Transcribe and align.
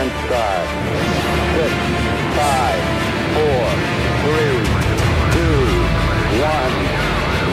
sequence 0.00 0.26
start. 0.26 0.66
Six, 1.56 1.72
five, 2.36 2.80
four, 3.34 3.64
three, 4.24 4.60
two, 5.34 5.60
one, 6.40 6.74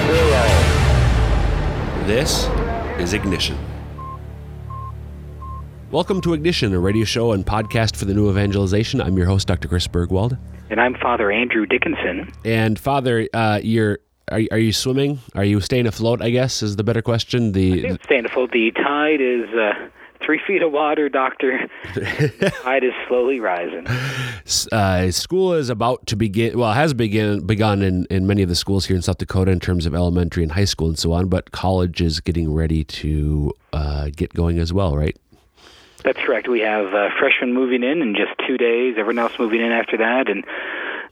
zero. 0.08 0.46
This 2.05 2.47
is 3.02 3.13
Ignition. 3.13 3.57
Welcome 5.91 6.22
to 6.22 6.33
Ignition, 6.33 6.73
a 6.73 6.79
radio 6.79 7.04
show 7.05 7.33
and 7.33 7.46
podcast 7.46 7.96
for 7.97 8.05
the 8.05 8.13
new 8.13 8.29
evangelization. 8.29 9.01
I'm 9.01 9.18
your 9.18 9.26
host, 9.26 9.47
Dr. 9.47 9.68
Chris 9.68 9.87
Burgwald. 9.87 10.37
And 10.69 10.79
I'm 10.79 10.95
Father 10.95 11.32
Andrew 11.32 11.65
Dickinson. 11.65 12.32
And 12.45 12.79
Father, 12.79 13.27
uh, 13.33 13.59
you're 13.62 14.00
are, 14.29 14.41
are 14.51 14.58
you 14.58 14.73
swimming? 14.73 15.19
Are 15.36 15.45
you 15.45 15.62
staying 15.62 15.87
afloat? 15.87 16.22
I 16.22 16.30
guess 16.30 16.62
is 16.62 16.76
the 16.76 16.84
better 16.84 17.02
question. 17.02 17.54
The 17.54 17.88
I'm 17.88 18.00
staying 18.04 18.26
afloat. 18.26 18.52
The 18.52 18.72
tide 18.72 19.22
is 19.22 19.50
uh, 19.54 19.90
three 20.26 20.39
feet 20.45 20.62
of 20.62 20.71
water, 20.71 21.09
Doctor. 21.09 21.70
the 21.95 22.53
tide 22.63 22.84
is 22.84 22.94
slowly 23.07 23.39
rising. 23.39 23.88
uh, 24.71 25.12
school 25.12 25.53
is 25.53 25.70
about 25.70 26.05
to 26.07 26.16
begin. 26.16 26.57
Well, 26.57 26.73
has 26.73 26.93
begin 26.93 27.45
begun 27.45 27.81
in, 27.81 28.05
in 28.09 28.27
many 28.27 28.41
of 28.41 28.49
the 28.49 28.55
schools 28.55 28.85
here 28.85 28.95
in 28.95 29.02
South 29.02 29.17
Dakota 29.17 29.52
in 29.52 29.59
terms 29.59 29.85
of 29.85 29.93
elementary 29.95 30.43
and 30.43 30.52
high 30.52 30.66
school 30.66 30.88
and 30.88 30.98
so 30.98 31.13
on. 31.13 31.27
But 31.27 31.52
college 31.52 32.02
is 32.02 32.20
getting 32.20 32.53
ready 32.53 32.84
to 32.84 33.53
uh, 33.73 34.09
get 34.16 34.34
going 34.34 34.59
as 34.59 34.73
well, 34.73 34.95
right? 34.95 35.17
That's 36.03 36.20
correct. 36.20 36.48
We 36.48 36.62
have 36.62 36.93
uh, 36.93 37.09
freshmen 37.20 37.54
moving 37.54 37.84
in 37.84 38.02
in 38.02 38.15
just 38.15 38.31
two 38.48 38.57
days. 38.57 38.95
Everyone 38.98 39.20
else 39.20 39.38
moving 39.40 39.62
in 39.62 39.71
after 39.71 39.98
that, 39.98 40.29
and 40.29 40.45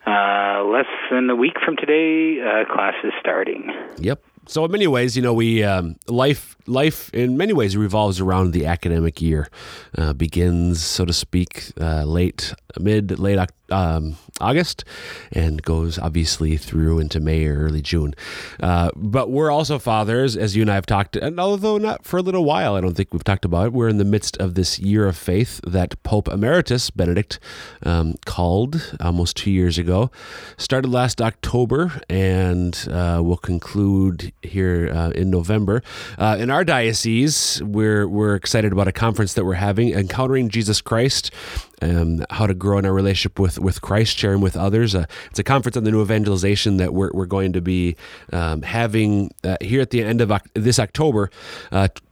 uh, 0.05 0.63
less 0.65 0.85
than 1.11 1.29
a 1.29 1.35
week 1.35 1.59
from 1.63 1.75
today, 1.75 2.39
uh, 2.39 2.65
class 2.73 2.93
is 3.03 3.11
starting. 3.19 3.73
Yep. 3.97 4.21
So 4.48 4.63
in 4.66 4.72
many 4.72 4.88
ways, 4.88 5.16
you 5.16 5.23
know, 5.23 5.34
we 5.34 5.63
um, 5.63 5.95
life 6.08 6.55
life 6.67 7.09
in 7.13 7.38
many 7.38 7.54
ways 7.54 7.76
revolves 7.76 8.20
around 8.20 8.52
the 8.52 8.66
academic 8.66 9.21
year. 9.21 9.49
Uh, 9.98 10.13
begins, 10.13 10.84
so 10.84 11.05
to 11.05 11.13
speak, 11.13 11.71
uh, 11.79 12.04
late 12.04 12.54
mid 12.79 13.18
late 13.20 13.40
um, 13.70 14.18
August 14.41 14.84
and 15.32 15.62
goes 15.62 15.98
obviously 15.98 16.58
through 16.58 16.99
into 16.99 17.20
May 17.20 17.46
or 17.46 17.66
early 17.66 17.82
June. 17.82 18.13
Uh, 18.60 18.91
but 18.96 19.30
we're 19.30 19.52
also 19.52 19.80
fathers, 19.80 20.35
as 20.35 20.55
you 20.55 20.62
and 20.62 20.71
I 20.71 20.76
have 20.76 20.85
talked, 20.85 21.16
and 21.16 21.40
although 21.40 21.77
not 21.77 22.05
for 22.05 22.18
a 22.18 22.21
little 22.21 22.43
while, 22.43 22.76
I 22.76 22.82
don't 22.82 22.96
think 22.96 23.13
we've 23.13 23.24
talked 23.24 23.46
about 23.46 23.68
it. 23.68 23.74
We're 23.74 23.90
in 23.90 23.98
the 23.98 24.05
midst 24.05 24.38
of 24.38 24.55
this 24.55 24.80
year 24.80 25.08
of 25.08 25.18
faith 25.18 25.62
that 25.66 26.02
Pope 26.04 26.27
Emeritus 26.27 26.90
Benedict 26.90 27.40
um, 27.84 28.16
called 28.26 28.96
almost 28.99 29.38
two 29.38 29.52
years 29.52 29.77
ago. 29.77 30.12
Started 30.58 30.90
last 30.90 31.21
October 31.21 32.02
and 32.10 32.88
uh, 32.91 33.21
will 33.24 33.38
conclude 33.38 34.34
here 34.41 34.91
uh, 34.93 35.10
in 35.12 35.30
November. 35.30 35.82
Uh, 36.18 36.38
in 36.40 36.49
our 36.49 36.63
diocese, 36.63 37.62
we're 37.63 38.08
we're 38.08 38.36
excited 38.36 38.71
about 38.71 38.88
a 38.88 38.91
conference 38.91 39.34
that 39.34 39.46
we're 39.46 39.54
having, 39.54 39.93
encountering 39.93 40.49
Jesus 40.49 40.82
Christ 40.82 41.32
um, 41.81 42.23
how 42.29 42.48
to 42.48 42.54
grow 42.54 42.77
in 42.77 42.85
our 42.85 42.93
relationship 42.93 43.40
with, 43.40 43.59
with 43.59 43.81
Christ, 43.81 44.18
sharing 44.18 44.41
with 44.41 44.55
others. 44.55 44.95
Uh, 44.95 45.05
it's 45.29 45.40
a 45.40 45.43
conference 45.43 45.77
on 45.77 45.84
the 45.84 45.91
new 45.91 46.01
evangelization 46.01 46.77
that 46.77 46.93
we're, 46.93 47.12
we're 47.13 47.26
going 47.26 47.54
to 47.54 47.62
be 47.62 47.95
um, 48.31 48.62
having 48.62 49.34
uh, 49.43 49.57
here 49.62 49.81
at 49.81 49.90
the 49.90 50.03
end 50.03 50.21
of 50.21 50.31
this 50.53 50.79
October. 50.79 51.29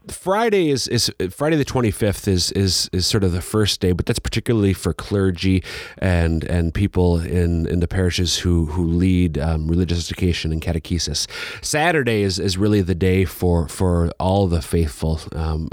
Friday 0.08 0.70
is, 0.70 0.88
is 0.88 1.12
Friday 1.32 1.56
the 1.56 1.66
25th 1.66 2.28
is, 2.28 2.52
is 2.52 2.90
is 2.92 3.08
sort 3.08 3.24
of 3.24 3.32
the 3.32 3.42
first 3.42 3.80
day, 3.80 3.92
but 3.92 4.06
that's 4.06 4.20
particularly 4.20 4.74
for 4.74 4.94
clergy 4.94 5.64
and 5.98 6.44
and 6.44 6.74
people 6.74 7.20
in, 7.20 7.68
in 7.68 7.80
the 7.80 7.88
parishes 7.88 8.38
who 8.38 8.66
who 8.66 8.86
lead 8.86 9.38
um, 9.38 9.68
religious 9.68 10.00
education 10.00 10.52
and 10.52 10.62
catechesis. 10.62 11.28
Saturday 11.64 12.22
is, 12.24 12.40
is 12.40 12.58
really 12.58 12.82
the 12.82 12.96
day 12.96 13.26
for 13.26 13.68
for 13.68 14.12
all 14.20 14.48
the 14.48 14.62
faithful, 14.62 15.22
um, 15.34 15.70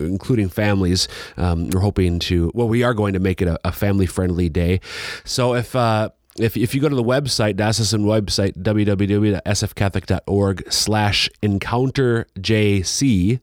including 0.00 0.48
families. 0.48 1.08
Um, 1.36 1.70
we're 1.70 1.80
hoping 1.80 2.18
to 2.20 2.50
well, 2.54 2.68
we 2.68 2.82
are 2.82 2.94
going 2.94 3.14
to 3.14 3.20
make 3.20 3.40
it 3.40 3.48
a, 3.48 3.58
a 3.64 3.72
family 3.72 4.06
friendly 4.06 4.48
day. 4.48 4.80
So 5.24 5.54
if 5.54 5.74
uh, 5.74 6.10
if, 6.38 6.56
if 6.56 6.74
you 6.74 6.80
go 6.80 6.88
to 6.88 6.96
the 6.96 7.04
website, 7.04 7.56
diocesan 7.56 8.04
website, 8.04 8.56
www.sfcatholic.org 8.56 10.72
slash 10.72 11.28
encounterjc, 11.42 13.40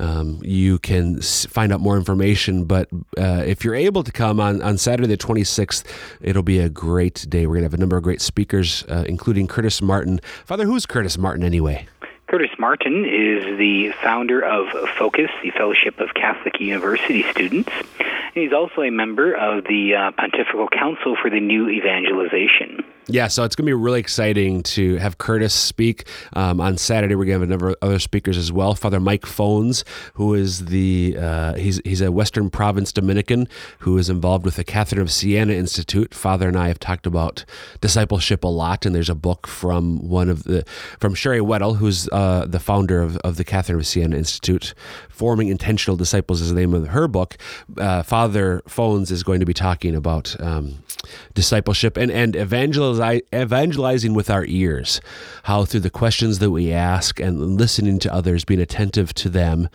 um, 0.00 0.40
you 0.42 0.80
can 0.80 1.20
find 1.20 1.72
out 1.72 1.80
more 1.80 1.96
information. 1.96 2.64
But 2.64 2.88
uh, 3.16 3.44
if 3.46 3.64
you're 3.64 3.74
able 3.74 4.02
to 4.02 4.12
come 4.12 4.40
on, 4.40 4.60
on 4.62 4.78
Saturday 4.78 5.08
the 5.08 5.16
26th, 5.16 5.84
it'll 6.20 6.42
be 6.42 6.58
a 6.58 6.68
great 6.68 7.26
day. 7.28 7.46
We're 7.46 7.54
going 7.54 7.62
to 7.62 7.66
have 7.66 7.74
a 7.74 7.78
number 7.78 7.96
of 7.96 8.02
great 8.02 8.20
speakers, 8.20 8.84
uh, 8.88 9.04
including 9.06 9.46
Curtis 9.46 9.80
Martin. 9.80 10.20
Father, 10.44 10.64
who's 10.64 10.86
Curtis 10.86 11.16
Martin 11.18 11.44
anyway? 11.44 11.86
Curtis 12.34 12.58
Martin 12.58 13.04
is 13.04 13.56
the 13.58 13.92
founder 14.02 14.40
of 14.40 14.66
Focus, 14.98 15.30
the 15.44 15.52
Fellowship 15.52 16.00
of 16.00 16.14
Catholic 16.14 16.58
University 16.58 17.22
Students. 17.30 17.70
And 18.00 18.34
he's 18.34 18.52
also 18.52 18.80
a 18.80 18.90
member 18.90 19.34
of 19.34 19.62
the 19.62 19.94
uh, 19.94 20.10
Pontifical 20.10 20.66
Council 20.66 21.14
for 21.14 21.30
the 21.30 21.38
New 21.38 21.68
Evangelization. 21.68 22.82
Yeah, 23.06 23.28
so 23.28 23.44
it's 23.44 23.54
going 23.54 23.64
to 23.64 23.68
be 23.68 23.74
really 23.74 24.00
exciting 24.00 24.62
to 24.62 24.96
have 24.96 25.18
Curtis 25.18 25.52
speak 25.52 26.08
um, 26.32 26.58
on 26.58 26.78
Saturday. 26.78 27.14
We're 27.14 27.26
going 27.26 27.38
to 27.38 27.40
have 27.40 27.42
a 27.42 27.50
number 27.50 27.68
of 27.68 27.76
other 27.82 27.98
speakers 27.98 28.38
as 28.38 28.50
well. 28.50 28.74
Father 28.74 28.98
Mike 28.98 29.22
Fones, 29.22 29.84
who 30.14 30.32
is 30.32 30.66
the 30.66 31.14
uh, 31.20 31.54
he's 31.54 31.82
he's 31.84 32.00
a 32.00 32.10
Western 32.10 32.48
Province 32.48 32.92
Dominican 32.92 33.46
who 33.80 33.98
is 33.98 34.08
involved 34.08 34.46
with 34.46 34.56
the 34.56 34.64
Catherine 34.64 35.02
of 35.02 35.12
Siena 35.12 35.52
Institute. 35.52 36.14
Father 36.14 36.48
and 36.48 36.56
I 36.56 36.68
have 36.68 36.78
talked 36.78 37.06
about 37.06 37.44
discipleship 37.82 38.42
a 38.42 38.48
lot, 38.48 38.86
and 38.86 38.94
there's 38.94 39.10
a 39.10 39.14
book 39.14 39.46
from 39.46 40.08
one 40.08 40.30
of 40.30 40.44
the 40.44 40.64
from 40.98 41.14
Sherry 41.14 41.42
Weddell, 41.42 41.74
who's 41.74 42.08
uh, 42.08 42.46
the 42.46 42.60
founder 42.60 43.02
of, 43.02 43.18
of 43.18 43.36
the 43.36 43.44
Catherine 43.44 43.78
of 43.78 43.86
Siena 43.86 44.16
Institute. 44.16 44.72
Forming 45.10 45.48
Intentional 45.48 45.98
Disciples 45.98 46.40
is 46.40 46.48
the 46.48 46.58
name 46.58 46.72
of 46.72 46.88
her 46.88 47.06
book. 47.06 47.36
Uh, 47.76 48.02
Father 48.02 48.62
Fones 48.66 49.10
is 49.10 49.22
going 49.22 49.40
to 49.40 49.46
be 49.46 49.54
talking 49.54 49.94
about 49.94 50.40
um, 50.40 50.82
discipleship 51.34 51.96
and 51.96 52.10
and 52.10 52.36
evangelizing 52.36 54.14
with 54.14 54.30
our 54.30 54.44
ears, 54.46 55.00
how 55.44 55.64
through 55.64 55.80
the 55.80 55.90
questions 55.90 56.38
that 56.38 56.50
we 56.50 56.72
ask 56.72 57.20
and 57.20 57.58
listening 57.58 57.98
to 58.00 58.12
others, 58.12 58.44
being 58.44 58.60
attentive 58.60 59.12
to 59.14 59.28
them, 59.28 59.68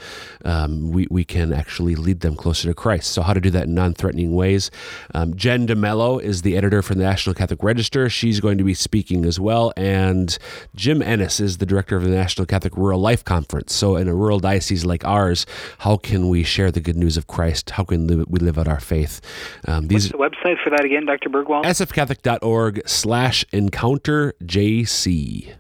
um, 0.45 0.91
we, 0.91 1.07
we 1.09 1.23
can 1.23 1.53
actually 1.53 1.95
lead 1.95 2.21
them 2.21 2.35
closer 2.35 2.67
to 2.67 2.73
Christ. 2.73 3.11
So, 3.11 3.21
how 3.21 3.33
to 3.33 3.41
do 3.41 3.49
that 3.51 3.65
in 3.65 3.75
non 3.75 3.93
threatening 3.93 4.33
ways. 4.33 4.71
Um, 5.13 5.35
Jen 5.35 5.65
De 5.65 5.75
Melo 5.75 6.19
is 6.19 6.41
the 6.41 6.57
editor 6.57 6.81
for 6.81 6.95
the 6.95 7.03
National 7.03 7.33
Catholic 7.33 7.63
Register. 7.63 8.09
She's 8.09 8.39
going 8.39 8.57
to 8.57 8.63
be 8.63 8.73
speaking 8.73 9.25
as 9.25 9.39
well. 9.39 9.73
And 9.77 10.37
Jim 10.75 11.01
Ennis 11.01 11.39
is 11.39 11.57
the 11.57 11.65
director 11.65 11.95
of 11.97 12.03
the 12.03 12.09
National 12.09 12.45
Catholic 12.45 12.75
Rural 12.75 12.99
Life 12.99 13.23
Conference. 13.23 13.73
So, 13.73 13.95
in 13.95 14.07
a 14.07 14.15
rural 14.15 14.39
diocese 14.39 14.85
like 14.85 15.05
ours, 15.05 15.45
how 15.79 15.97
can 15.97 16.29
we 16.29 16.43
share 16.43 16.71
the 16.71 16.81
good 16.81 16.97
news 16.97 17.17
of 17.17 17.27
Christ? 17.27 17.71
How 17.71 17.83
can 17.83 18.07
we 18.07 18.39
live 18.39 18.57
out 18.57 18.67
our 18.67 18.79
faith? 18.79 19.21
Um, 19.67 19.87
these 19.87 20.11
What's 20.13 20.35
the 20.41 20.49
website 20.49 20.63
for 20.63 20.69
that 20.69 20.85
again, 20.85 21.05
Dr. 21.09 21.29
Burgwald? 21.29 21.65
sfcatholic.org 21.65 22.87
slash 22.87 23.43
encounter 23.51 24.33
JC. 24.43 25.55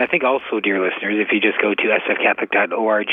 I 0.00 0.06
think 0.06 0.24
also, 0.24 0.60
dear 0.60 0.80
listeners, 0.80 1.24
if 1.24 1.32
you 1.32 1.40
just 1.40 1.60
go 1.60 1.74
to 1.74 1.82
sfcatholic.org, 1.82 3.08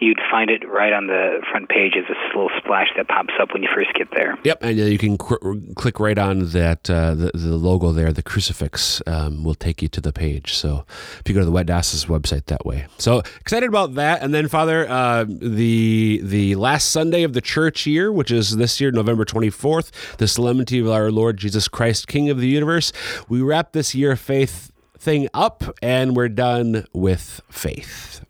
you'd 0.00 0.20
find 0.30 0.50
it 0.50 0.68
right 0.68 0.92
on 0.92 1.08
the 1.08 1.42
front 1.50 1.68
page 1.68 1.94
as 1.96 2.04
a 2.08 2.36
little 2.36 2.50
splash 2.58 2.88
that 2.96 3.08
pops 3.08 3.34
up 3.40 3.52
when 3.52 3.62
you 3.62 3.68
first 3.74 3.92
get 3.94 4.08
there. 4.14 4.38
Yep, 4.44 4.58
and 4.62 4.78
you 4.78 4.98
can 4.98 5.18
cr- 5.18 5.36
click 5.74 5.98
right 5.98 6.18
on 6.18 6.50
that 6.50 6.88
uh, 6.88 7.14
the, 7.14 7.30
the 7.34 7.56
logo 7.56 7.92
there, 7.92 8.12
the 8.12 8.22
crucifix 8.22 9.02
um, 9.06 9.42
will 9.42 9.54
take 9.54 9.82
you 9.82 9.88
to 9.88 10.00
the 10.00 10.12
page. 10.12 10.54
So 10.54 10.84
if 11.18 11.28
you 11.28 11.34
go 11.34 11.40
to 11.40 11.46
the 11.46 11.52
Wet 11.52 11.66
Diocese 11.66 12.04
website 12.04 12.46
that 12.46 12.64
way. 12.64 12.86
So 12.98 13.22
excited 13.40 13.68
about 13.68 13.94
that. 13.94 14.22
And 14.22 14.32
then, 14.32 14.48
Father, 14.48 14.88
uh, 14.88 15.24
the 15.28 16.20
the 16.22 16.54
last 16.54 16.90
Sunday 16.90 17.24
of 17.24 17.32
the 17.32 17.40
church 17.40 17.86
year, 17.86 18.12
which 18.12 18.30
is 18.30 18.56
this 18.56 18.80
year, 18.80 18.90
November 18.90 19.24
24th, 19.24 20.16
the 20.18 20.28
solemnity 20.28 20.78
of 20.78 20.88
our 20.88 21.10
Lord 21.10 21.38
Jesus 21.38 21.66
Christ, 21.66 22.06
King 22.06 22.30
of 22.30 22.38
the 22.38 22.48
universe, 22.48 22.92
we 23.28 23.40
wrap 23.40 23.72
this 23.72 23.94
year 23.94 24.12
of 24.12 24.20
faith 24.20 24.72
thing 24.98 25.28
up 25.34 25.62
and 25.82 26.16
we're 26.16 26.28
done 26.28 26.86
with 26.92 27.40
faith. 27.50 28.24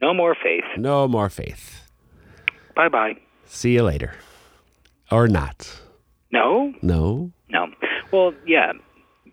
No 0.00 0.12
more 0.12 0.34
faith. 0.34 0.64
No 0.76 1.08
more 1.08 1.30
faith. 1.30 1.88
Bye 2.74 2.88
bye. 2.88 3.16
See 3.46 3.72
you 3.74 3.82
later. 3.82 4.14
Or 5.10 5.28
not. 5.28 5.80
No? 6.32 6.74
No. 6.82 7.30
No. 7.48 7.68
Well, 8.12 8.34
yeah. 8.46 8.72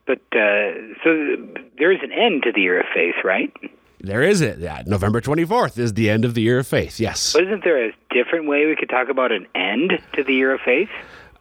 But 0.06 0.20
uh, 0.34 0.72
so 1.04 1.36
there's 1.78 2.00
an 2.04 2.12
end 2.12 2.44
to 2.44 2.52
the 2.54 2.62
year 2.62 2.80
of 2.80 2.86
faith, 2.94 3.16
right? 3.24 3.52
There 4.00 4.22
is 4.22 4.42
it. 4.42 4.60
Yeah, 4.60 4.84
November 4.86 5.22
24th 5.22 5.78
is 5.78 5.94
the 5.94 6.10
end 6.10 6.26
of 6.26 6.34
the 6.34 6.42
year 6.42 6.60
of 6.60 6.68
faith. 6.68 7.00
Yes. 7.00 7.34
But 7.34 7.44
isn't 7.44 7.64
there 7.64 7.86
a 7.88 7.92
different 8.12 8.48
way 8.48 8.66
we 8.66 8.76
could 8.76 8.90
talk 8.90 9.08
about 9.10 9.32
an 9.32 9.48
end 9.56 9.94
to 10.14 10.24
the 10.24 10.34
year 10.34 10.54
of 10.54 10.60
faith? 10.62 10.90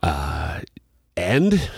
Uh, 0.03 0.61
end? 1.17 1.69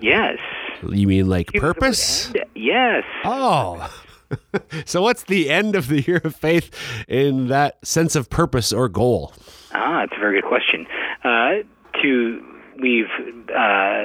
Yes. 0.00 0.38
You 0.82 1.06
mean 1.06 1.28
like 1.28 1.52
purpose? 1.52 2.32
Yes. 2.54 3.04
Oh. 3.24 3.90
so 4.84 5.02
what's 5.02 5.24
the 5.24 5.50
end 5.50 5.74
of 5.74 5.88
the 5.88 6.02
year 6.06 6.20
of 6.22 6.36
faith 6.36 6.70
in 7.08 7.48
that 7.48 7.84
sense 7.86 8.14
of 8.14 8.30
purpose 8.30 8.72
or 8.72 8.88
goal? 8.88 9.32
Ah, 9.72 10.02
it's 10.02 10.12
a 10.16 10.20
very 10.20 10.40
good 10.40 10.48
question. 10.48 10.86
Uh, 11.24 11.62
to 12.02 12.44
we've 12.80 13.10
uh, 13.54 14.04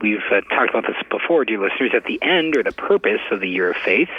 we've 0.00 0.20
uh, 0.30 0.40
talked 0.54 0.70
about 0.70 0.86
this 0.86 0.96
before, 1.10 1.44
dear 1.44 1.60
listeners. 1.60 1.92
At 1.94 2.04
the 2.04 2.20
end 2.22 2.56
or 2.56 2.62
the 2.62 2.72
purpose 2.72 3.20
of 3.30 3.40
the 3.40 3.48
year 3.48 3.70
of 3.70 3.76
faith 3.76 4.10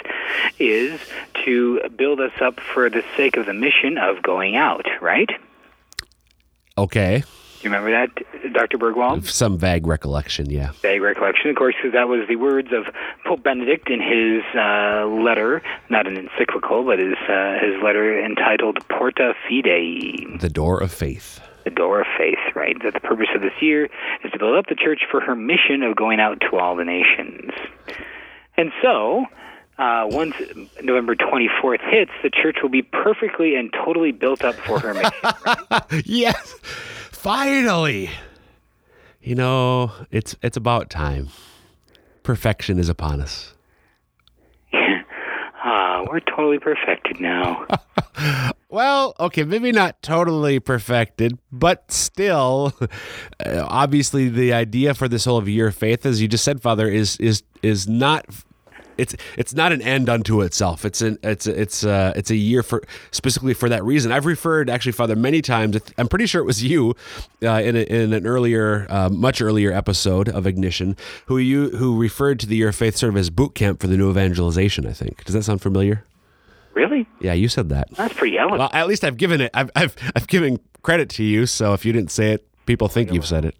is 0.58 1.00
to 1.44 1.80
build 1.96 2.20
us 2.20 2.32
up 2.40 2.60
for 2.60 2.88
the 2.88 3.04
sake 3.16 3.36
of 3.36 3.46
the 3.46 3.54
mission 3.54 3.98
of 3.98 4.22
going 4.22 4.56
out. 4.56 4.86
Right? 5.00 5.30
Okay. 6.76 7.24
You 7.64 7.70
remember 7.70 7.90
that, 7.92 8.52
Dr. 8.52 8.76
Burgwald? 8.76 9.24
Some 9.26 9.56
vague 9.56 9.86
recollection, 9.86 10.50
yeah. 10.50 10.72
Vague 10.82 11.00
recollection, 11.00 11.48
of 11.48 11.56
course, 11.56 11.74
because 11.80 11.94
that 11.94 12.08
was 12.08 12.28
the 12.28 12.36
words 12.36 12.68
of 12.72 12.84
Pope 13.24 13.42
Benedict 13.42 13.88
in 13.88 14.00
his 14.02 14.42
uh, 14.54 15.06
letter, 15.06 15.62
not 15.88 16.06
an 16.06 16.18
encyclical, 16.18 16.84
but 16.84 16.98
his 16.98 17.14
uh, 17.26 17.54
his 17.62 17.82
letter 17.82 18.22
entitled 18.22 18.86
Porta 18.88 19.32
Fidei, 19.48 20.38
The 20.40 20.50
door 20.50 20.82
of 20.82 20.92
faith. 20.92 21.40
the 21.64 21.70
door 21.70 22.02
of 22.02 22.06
faith. 22.18 22.38
Right, 22.54 22.76
that 22.84 22.92
the 22.92 23.00
purpose 23.00 23.28
of 23.34 23.40
this 23.40 23.54
year 23.62 23.86
is 24.22 24.30
to 24.32 24.38
build 24.38 24.56
up 24.56 24.66
the 24.68 24.74
church 24.76 25.00
for 25.10 25.20
her 25.22 25.34
mission 25.34 25.82
of 25.82 25.96
going 25.96 26.20
out 26.20 26.40
to 26.50 26.58
all 26.58 26.76
the 26.76 26.84
nations. 26.84 27.50
And 28.58 28.72
so, 28.82 29.24
uh, 29.78 30.04
once 30.10 30.34
November 30.82 31.16
24th 31.16 31.80
hits, 31.90 32.12
the 32.22 32.30
church 32.30 32.58
will 32.62 32.68
be 32.68 32.82
perfectly 32.82 33.56
and 33.56 33.72
totally 33.72 34.12
built 34.12 34.44
up 34.44 34.54
for 34.54 34.78
her 34.80 34.92
mission. 34.94 36.02
yes, 36.04 36.54
finally. 37.24 38.10
You 39.22 39.34
know, 39.34 39.90
it's 40.10 40.36
it's 40.42 40.58
about 40.58 40.90
time. 40.90 41.30
Perfection 42.22 42.78
is 42.78 42.88
upon 42.88 43.20
us. 43.20 43.54
Ah, 45.66 46.04
we're 46.10 46.20
totally 46.20 46.58
perfected 46.58 47.20
now. 47.20 47.66
Well, 48.68 49.14
okay, 49.20 49.44
maybe 49.44 49.70
not 49.70 50.02
totally 50.02 50.58
perfected, 50.58 51.38
but 51.52 51.92
still, 51.92 52.74
uh, 52.82 52.86
obviously, 53.68 54.28
the 54.28 54.52
idea 54.52 54.94
for 54.94 55.06
this 55.06 55.26
whole 55.26 55.38
of 55.38 55.48
year 55.48 55.68
of 55.68 55.76
faith, 55.76 56.04
as 56.04 56.20
you 56.20 56.26
just 56.26 56.42
said, 56.42 56.60
Father, 56.60 56.88
is 56.88 57.16
is 57.18 57.44
is 57.62 57.88
not. 57.88 58.26
It's 58.98 59.14
it's 59.36 59.54
not 59.54 59.72
an 59.72 59.82
end 59.82 60.08
unto 60.08 60.40
itself. 60.40 60.84
It's 60.84 61.02
an 61.02 61.18
it's 61.22 61.46
it's 61.46 61.84
uh 61.84 62.12
it's 62.16 62.30
a 62.30 62.36
year 62.36 62.62
for 62.62 62.82
specifically 63.10 63.54
for 63.54 63.68
that 63.68 63.84
reason. 63.84 64.12
I've 64.12 64.26
referred 64.26 64.70
actually, 64.70 64.92
Father, 64.92 65.16
many 65.16 65.42
times. 65.42 65.78
I'm 65.98 66.08
pretty 66.08 66.26
sure 66.26 66.40
it 66.40 66.44
was 66.46 66.62
you 66.62 66.94
uh, 67.42 67.60
in 67.62 67.76
a, 67.76 67.80
in 67.80 68.12
an 68.12 68.26
earlier, 68.26 68.86
uh, 68.88 69.08
much 69.08 69.40
earlier 69.40 69.72
episode 69.72 70.28
of 70.28 70.46
Ignition, 70.46 70.96
who 71.26 71.38
you 71.38 71.70
who 71.70 71.98
referred 71.98 72.40
to 72.40 72.46
the 72.46 72.56
year 72.56 72.68
of 72.68 72.76
faith 72.76 72.96
sort 72.96 73.10
of 73.10 73.16
as 73.16 73.30
boot 73.30 73.54
camp 73.54 73.80
for 73.80 73.86
the 73.86 73.96
new 73.96 74.10
evangelization. 74.10 74.86
I 74.86 74.92
think. 74.92 75.24
Does 75.24 75.34
that 75.34 75.42
sound 75.42 75.62
familiar? 75.62 76.04
really? 76.74 77.06
Yeah, 77.20 77.32
you 77.32 77.48
said 77.48 77.68
that. 77.70 77.88
That's 77.92 78.14
pretty 78.14 78.36
eloquent. 78.36 78.58
Well, 78.58 78.70
at 78.72 78.88
least 78.88 79.04
I've 79.04 79.16
given 79.16 79.40
it. 79.40 79.50
I've 79.54 79.70
I've 79.74 79.96
I've 80.14 80.26
given 80.26 80.60
credit 80.82 81.08
to 81.10 81.24
you. 81.24 81.46
So 81.46 81.72
if 81.72 81.84
you 81.84 81.92
didn't 81.92 82.10
say 82.10 82.32
it, 82.32 82.46
people 82.66 82.88
think 82.88 83.12
you've 83.12 83.26
said 83.26 83.44
it. 83.44 83.56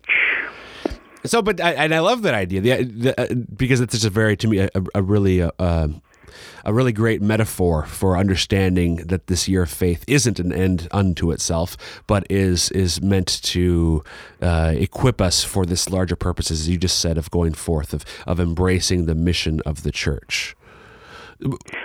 So, 1.26 1.40
but 1.42 1.60
I, 1.60 1.72
and 1.72 1.94
I 1.94 2.00
love 2.00 2.22
that 2.22 2.34
idea 2.34 2.60
the, 2.60 2.84
the, 2.84 3.20
uh, 3.20 3.34
because 3.56 3.80
it's 3.80 3.94
just 3.94 4.04
a 4.04 4.10
very 4.10 4.36
to 4.36 4.48
me 4.48 4.58
a, 4.58 4.68
a 4.94 5.02
really 5.02 5.42
uh, 5.42 5.50
uh, 5.58 5.88
a 6.64 6.72
really 6.74 6.92
great 6.92 7.22
metaphor 7.22 7.86
for 7.86 8.16
understanding 8.16 8.96
that 8.96 9.26
this 9.28 9.48
year 9.48 9.62
of 9.62 9.70
faith 9.70 10.04
isn't 10.08 10.38
an 10.38 10.52
end 10.52 10.88
unto 10.90 11.30
itself, 11.30 11.76
but 12.06 12.26
is 12.30 12.70
is 12.72 13.00
meant 13.00 13.42
to 13.44 14.02
uh, 14.42 14.74
equip 14.76 15.20
us 15.20 15.44
for 15.44 15.64
this 15.64 15.88
larger 15.90 16.16
purpose, 16.16 16.50
as 16.50 16.68
you 16.68 16.76
just 16.76 16.98
said, 16.98 17.16
of 17.18 17.30
going 17.30 17.54
forth 17.54 17.94
of 17.94 18.04
of 18.26 18.38
embracing 18.40 19.06
the 19.06 19.14
mission 19.14 19.60
of 19.64 19.82
the 19.82 19.92
church. 19.92 20.56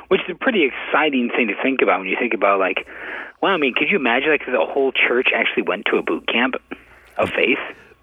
which 0.09 0.21
is 0.21 0.30
a 0.30 0.36
pretty 0.36 0.63
exciting 0.63 1.30
thing 1.36 1.47
to 1.47 1.56
think 1.63 1.81
about 1.81 2.00
when 2.00 2.07
you 2.09 2.15
think 2.19 2.33
about 2.33 2.59
like 2.59 2.86
well 3.41 3.51
i 3.51 3.57
mean 3.57 3.74
could 3.74 3.89
you 3.89 3.97
imagine 3.97 4.30
like 4.30 4.45
the 4.45 4.65
whole 4.74 4.91
church 4.91 5.30
actually 5.36 5.63
went 5.63 5.83
to 5.86 5.97
a 5.97 6.03
boot 6.03 6.25
camp 6.27 6.53
of 7.18 7.30
faith 7.30 7.57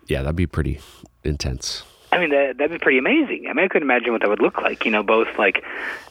Yeah, 0.08 0.22
that'd 0.22 0.36
be 0.36 0.46
pretty 0.46 0.80
intense. 1.26 1.82
i 2.12 2.18
mean 2.18 2.30
that 2.30 2.56
that'd 2.56 2.70
be 2.70 2.78
pretty 2.78 2.98
amazing 2.98 3.46
i 3.48 3.52
mean 3.52 3.64
i 3.64 3.68
couldn't 3.68 3.88
imagine 3.90 4.12
what 4.12 4.20
that 4.22 4.28
would 4.28 4.40
look 4.40 4.58
like 4.62 4.84
you 4.84 4.90
know 4.90 5.02
both 5.02 5.28
like 5.38 5.62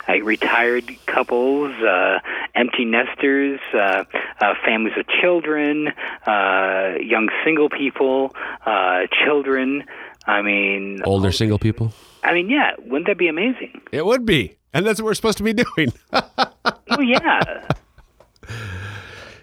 like 0.07 0.23
retired 0.23 0.85
couples 1.07 1.71
uh 1.81 2.19
empty 2.53 2.85
nesters 2.85 3.59
uh, 3.73 4.03
uh 4.41 4.53
families 4.65 4.93
with 4.95 5.07
children 5.21 5.87
uh 6.27 6.93
young 7.01 7.29
single 7.43 7.69
people 7.69 8.35
uh 8.65 9.07
children 9.23 9.83
i 10.27 10.41
mean 10.41 11.01
Older 11.05 11.31
single 11.31 11.57
people. 11.59 11.93
i 12.23 12.33
mean 12.33 12.49
yeah 12.49 12.71
wouldn't 12.79 13.07
that 13.07 13.17
be 13.17 13.27
amazing 13.27 13.81
It 13.91 14.05
would 14.05 14.25
be. 14.25 14.57
And 14.73 14.85
that's 14.85 14.99
what 14.99 15.05
we're 15.05 15.13
supposed 15.13 15.37
to 15.37 15.43
be 15.43 15.53
doing. 15.53 15.93
oh 16.13 16.99
yeah 16.99 17.65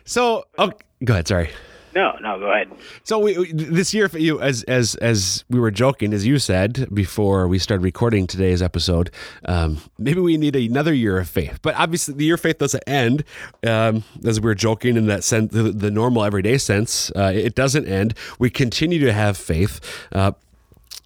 so, 0.05 0.45
oh, 0.59 0.73
go 1.05 1.15
ahead. 1.15 1.29
Sorry. 1.29 1.51
No 1.95 2.17
no 2.21 2.39
go 2.39 2.51
ahead 2.53 2.71
So 3.05 3.19
we, 3.19 3.37
we- 3.39 3.53
this 3.53 3.93
year 3.95 4.09
for 4.09 4.19
you, 4.19 4.41
as 4.41 4.63
as 4.65 4.95
as 4.97 5.45
we 5.51 5.59
were 5.61 5.71
joking, 5.71 6.13
as 6.15 6.27
you 6.27 6.39
said 6.39 6.89
before 6.93 7.49
we 7.49 7.59
started 7.59 7.83
recording 7.85 8.27
today's 8.27 8.63
episode, 8.63 9.11
um, 9.47 9.79
maybe 9.99 10.21
we 10.21 10.37
need 10.37 10.57
another 10.57 10.95
year 10.95 11.19
of 11.19 11.29
faith. 11.29 11.59
But 11.63 11.75
obviously, 11.77 12.15
the 12.15 12.25
year 12.25 12.35
of 12.35 12.41
faith 12.41 12.59
doesn't 12.59 12.83
end. 12.87 13.25
Um, 13.67 14.05
as 14.25 14.41
we 14.41 14.45
were 14.47 14.55
joking 14.55 14.97
in 14.97 15.07
that 15.07 15.25
sense, 15.25 15.53
the, 15.53 15.65
the 15.65 15.91
normal 15.91 16.25
everyday 16.25 16.59
sense, 16.59 17.11
uh, 17.17 17.33
it 17.35 17.55
doesn't 17.55 17.87
end. 17.87 18.15
We 18.39 18.51
continue 18.51 18.99
to 19.01 19.13
have 19.13 19.37
faith. 19.37 19.81
Uh, 20.13 20.33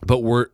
but 0.04 0.22
we're 0.22 0.46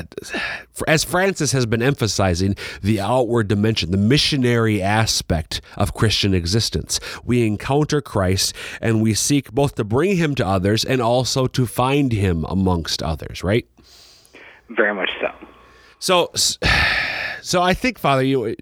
as 0.86 1.04
Francis 1.04 1.52
has 1.52 1.66
been 1.66 1.82
emphasizing 1.82 2.56
the 2.82 3.00
outward 3.00 3.48
dimension, 3.48 3.90
the 3.90 3.96
missionary 3.96 4.82
aspect 4.82 5.60
of 5.76 5.94
Christian 5.94 6.34
existence. 6.34 7.00
We 7.24 7.46
encounter 7.46 8.00
Christ 8.00 8.54
and 8.80 9.02
we 9.02 9.14
seek 9.14 9.52
both 9.52 9.74
to 9.76 9.84
bring 9.84 10.16
him 10.16 10.34
to 10.36 10.46
others 10.46 10.84
and 10.84 11.00
also 11.00 11.46
to 11.48 11.66
find 11.66 12.12
him 12.12 12.44
amongst 12.48 13.02
others, 13.02 13.42
right? 13.42 13.66
very 14.70 14.94
much 14.94 15.10
so 15.20 15.48
So 15.98 16.30
so 17.42 17.62
I 17.62 17.74
think 17.74 17.98
Father 17.98 18.22
you 18.22 18.56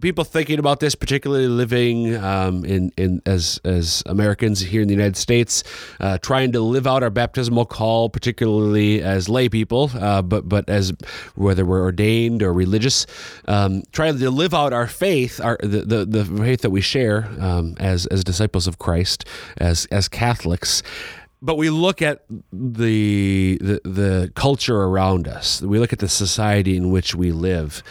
people 0.00 0.24
thinking 0.24 0.58
about 0.58 0.80
this 0.80 0.94
particularly 0.94 1.48
living 1.48 2.16
um, 2.16 2.64
in, 2.64 2.92
in 2.96 3.22
as 3.26 3.60
as 3.64 4.02
Americans 4.06 4.60
here 4.60 4.82
in 4.82 4.88
the 4.88 4.94
United 4.94 5.16
States 5.16 5.64
uh, 6.00 6.18
trying 6.18 6.52
to 6.52 6.60
live 6.60 6.86
out 6.86 7.02
our 7.02 7.10
baptismal 7.10 7.66
call 7.66 8.08
particularly 8.08 9.02
as 9.02 9.28
lay 9.28 9.48
people 9.48 9.90
uh, 9.94 10.22
but 10.22 10.48
but 10.48 10.68
as 10.68 10.92
whether 11.34 11.64
we're 11.64 11.82
ordained 11.82 12.42
or 12.42 12.52
religious 12.52 13.06
um, 13.46 13.82
trying 13.92 14.18
to 14.18 14.30
live 14.30 14.54
out 14.54 14.72
our 14.72 14.86
faith 14.86 15.40
our 15.40 15.58
the, 15.62 15.82
the, 15.82 16.04
the 16.04 16.24
faith 16.24 16.62
that 16.62 16.70
we 16.70 16.80
share 16.80 17.28
um, 17.40 17.74
as 17.78 18.06
as 18.06 18.24
disciples 18.24 18.66
of 18.66 18.78
Christ 18.78 19.24
as 19.58 19.86
as 19.90 20.08
Catholics 20.08 20.82
but 21.42 21.56
we 21.56 21.70
look 21.70 22.02
at 22.02 22.24
the, 22.52 23.58
the 23.58 23.80
the 23.84 24.32
culture 24.34 24.82
around 24.82 25.28
us. 25.28 25.62
We 25.62 25.78
look 25.78 25.92
at 25.92 25.98
the 25.98 26.08
society 26.08 26.76
in 26.76 26.90
which 26.90 27.14
we 27.14 27.32
live, 27.32 27.82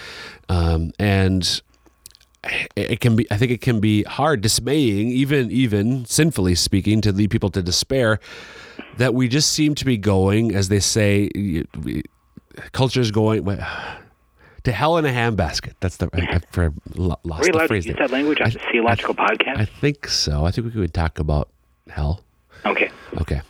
um, 0.50 0.92
and 1.00 1.62
it 2.76 3.00
can 3.00 3.16
be. 3.16 3.28
I 3.32 3.38
think 3.38 3.52
it 3.52 3.62
can 3.62 3.80
be 3.80 4.04
hard, 4.04 4.42
dismaying, 4.42 5.10
even 5.10 5.52
even 5.52 6.06
sinfully 6.06 6.56
speaking, 6.56 7.02
to 7.02 7.12
lead 7.12 7.30
people 7.32 7.50
to 7.52 7.62
despair. 7.62 8.20
That 8.98 9.14
we 9.14 9.28
just 9.28 9.52
seem 9.52 9.76
to 9.76 9.86
be 9.86 9.98
going, 9.98 10.56
as 10.56 10.70
they 10.70 10.80
say, 10.80 11.30
culture 12.72 13.02
is 13.02 13.12
going. 13.12 13.46
To 14.64 14.72
hell 14.72 14.98
in 14.98 15.06
a 15.06 15.10
handbasket. 15.10 15.74
That's 15.80 15.98
the 15.98 16.10
I, 16.12 16.42
I've 16.58 16.74
lost 16.96 17.52
the 17.52 17.66
phrase. 17.68 17.86
use 17.86 17.98
that 18.00 18.10
language 18.10 18.42
on 18.42 18.50
the 18.50 18.60
theological 18.72 19.14
podcast? 19.14 19.58
I 19.60 19.66
think 19.66 20.08
so. 20.08 20.44
I 20.44 20.50
think 20.50 20.66
we 20.66 20.72
could 20.72 20.92
talk 20.92 21.20
about 21.20 21.50
hell. 21.88 22.22
okay. 22.66 22.90
Okay, 23.22 23.42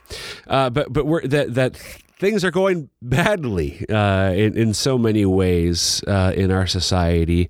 uh, 0.48 0.70
but 0.70 0.92
but 0.92 1.06
we're 1.06 1.22
that 1.28 1.54
that 1.56 1.76
things 2.20 2.44
are 2.44 2.52
going 2.52 2.90
badly 3.02 3.86
uh, 3.90 4.32
in 4.32 4.58
in 4.58 4.74
so 4.74 4.98
many 4.98 5.26
ways 5.26 6.04
uh, 6.08 6.34
in 6.36 6.52
our 6.52 6.68
society. 6.68 7.50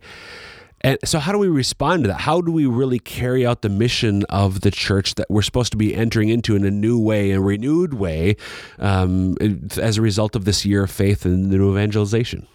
And 0.81 0.99
so, 1.03 1.17
how 1.17 1.31
do 1.31 1.39
we 1.39 1.47
respond 1.47 2.03
to 2.03 2.09
that? 2.09 2.21
How 2.21 2.41
do 2.41 2.51
we 2.51 2.67
really 2.67 2.99
carry 2.99 3.43
out 3.43 3.63
the 3.63 3.69
mission 3.69 4.23
of 4.29 4.61
the 4.61 4.69
church 4.69 5.15
that 5.15 5.25
we're 5.31 5.41
supposed 5.41 5.71
to 5.71 5.77
be 5.77 5.95
entering 5.95 6.29
into 6.29 6.55
in 6.55 6.63
a 6.63 6.69
new 6.69 6.99
way, 6.99 7.31
a 7.31 7.41
renewed 7.41 7.95
way, 7.95 8.35
um, 8.77 9.35
as 9.77 9.97
a 9.97 10.01
result 10.03 10.35
of 10.35 10.45
this 10.45 10.63
year 10.63 10.83
of 10.83 10.91
faith 10.91 11.25
and 11.25 11.51
the 11.51 11.57
new 11.57 11.71
evangelization? 11.71 12.45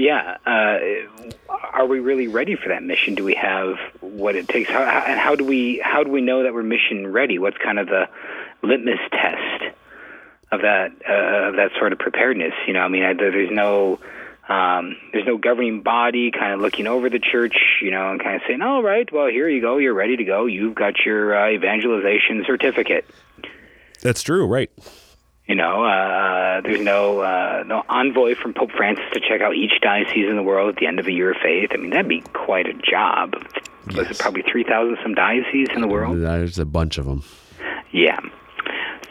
Yeah. 0.00 0.38
Uh, 0.46 0.78
are 1.74 1.84
we 1.84 2.00
really 2.00 2.26
ready 2.26 2.56
for 2.56 2.70
that 2.70 2.82
mission? 2.82 3.16
Do 3.16 3.22
we 3.22 3.34
have 3.34 3.76
what 4.00 4.34
it 4.34 4.48
takes? 4.48 4.70
How, 4.70 4.82
how, 4.86 5.00
and 5.00 5.20
how 5.20 5.34
do 5.34 5.44
we 5.44 5.78
how 5.84 6.02
do 6.02 6.10
we 6.10 6.22
know 6.22 6.42
that 6.42 6.54
we're 6.54 6.62
mission 6.62 7.06
ready? 7.06 7.38
What's 7.38 7.58
kind 7.58 7.78
of 7.78 7.86
the 7.86 8.08
litmus 8.62 8.98
test 9.12 9.76
of 10.50 10.62
that 10.62 10.92
uh, 11.06 11.48
of 11.48 11.56
that 11.56 11.72
sort 11.78 11.92
of 11.92 11.98
preparedness? 11.98 12.54
You 12.66 12.72
know, 12.72 12.80
I 12.80 12.88
mean, 12.88 13.02
I, 13.02 13.12
there's 13.12 13.50
no 13.52 13.98
um, 14.48 14.96
there's 15.12 15.26
no 15.26 15.36
governing 15.36 15.82
body 15.82 16.30
kind 16.30 16.54
of 16.54 16.60
looking 16.60 16.86
over 16.86 17.10
the 17.10 17.20
church, 17.20 17.58
you 17.82 17.90
know, 17.90 18.10
and 18.10 18.22
kind 18.22 18.36
of 18.36 18.42
saying, 18.48 18.62
"All 18.62 18.82
right, 18.82 19.06
well, 19.12 19.26
here 19.26 19.50
you 19.50 19.60
go, 19.60 19.76
you're 19.76 19.92
ready 19.92 20.16
to 20.16 20.24
go. 20.24 20.46
You've 20.46 20.76
got 20.76 20.94
your 21.04 21.36
uh, 21.36 21.50
evangelization 21.50 22.44
certificate." 22.46 23.04
That's 24.00 24.22
true, 24.22 24.46
right? 24.46 24.70
You 25.50 25.56
know, 25.56 25.82
uh, 25.84 26.60
there's 26.60 26.80
no 26.80 27.18
uh, 27.22 27.64
no 27.66 27.82
envoy 27.88 28.36
from 28.36 28.54
Pope 28.54 28.70
Francis 28.70 29.04
to 29.14 29.18
check 29.18 29.40
out 29.40 29.56
each 29.56 29.80
diocese 29.82 30.28
in 30.30 30.36
the 30.36 30.44
world 30.44 30.68
at 30.68 30.76
the 30.76 30.86
end 30.86 31.00
of 31.00 31.08
a 31.08 31.10
year 31.12 31.32
of 31.32 31.38
faith. 31.42 31.70
I 31.72 31.76
mean, 31.76 31.90
that'd 31.90 32.06
be 32.08 32.20
quite 32.34 32.68
a 32.68 32.72
job. 32.74 33.34
Was 33.86 33.96
Yes. 33.96 34.10
it 34.12 34.18
probably 34.20 34.42
three 34.42 34.62
thousand 34.62 34.98
some 35.02 35.12
dioceses 35.14 35.70
in 35.74 35.80
the 35.80 35.88
world? 35.88 36.20
There's 36.20 36.60
a 36.60 36.64
bunch 36.64 36.98
of 36.98 37.06
them. 37.06 37.24
Yeah. 37.90 38.20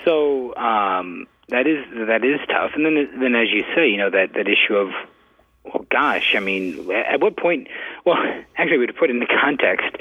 So 0.06 0.56
um, 0.56 1.28
that 1.50 1.68
is 1.68 1.84
that 2.08 2.24
is 2.24 2.40
tough. 2.48 2.72
And 2.74 2.86
then 2.86 3.20
then 3.20 3.36
as 3.36 3.50
you 3.52 3.66
say, 3.76 3.90
you 3.90 3.98
know 3.98 4.10
that 4.10 4.32
that 4.36 4.48
issue 4.48 4.76
of 4.78 4.92
well, 5.66 5.86
gosh, 5.92 6.36
I 6.38 6.40
mean, 6.40 6.90
at 6.90 7.20
what 7.20 7.36
point? 7.36 7.68
Well, 8.06 8.16
actually, 8.58 8.78
we 8.78 8.86
would 8.86 8.96
put 8.96 9.10
it 9.10 9.14
into 9.18 9.28
context. 9.28 9.98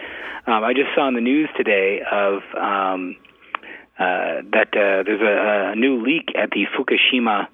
Um, 0.47 0.63
I 0.63 0.73
just 0.73 0.95
saw 0.95 1.09
in 1.09 1.15
the 1.15 1.21
news 1.21 1.49
today 1.57 2.01
of 2.09 2.43
um, 2.57 3.17
uh, 3.99 4.43
that 4.53 4.69
uh, 4.73 5.03
there's 5.05 5.21
a, 5.21 5.73
a 5.73 5.77
new 5.77 6.03
leak 6.05 6.31
at 6.37 6.51
the 6.51 6.67
Fukushima 6.77 7.49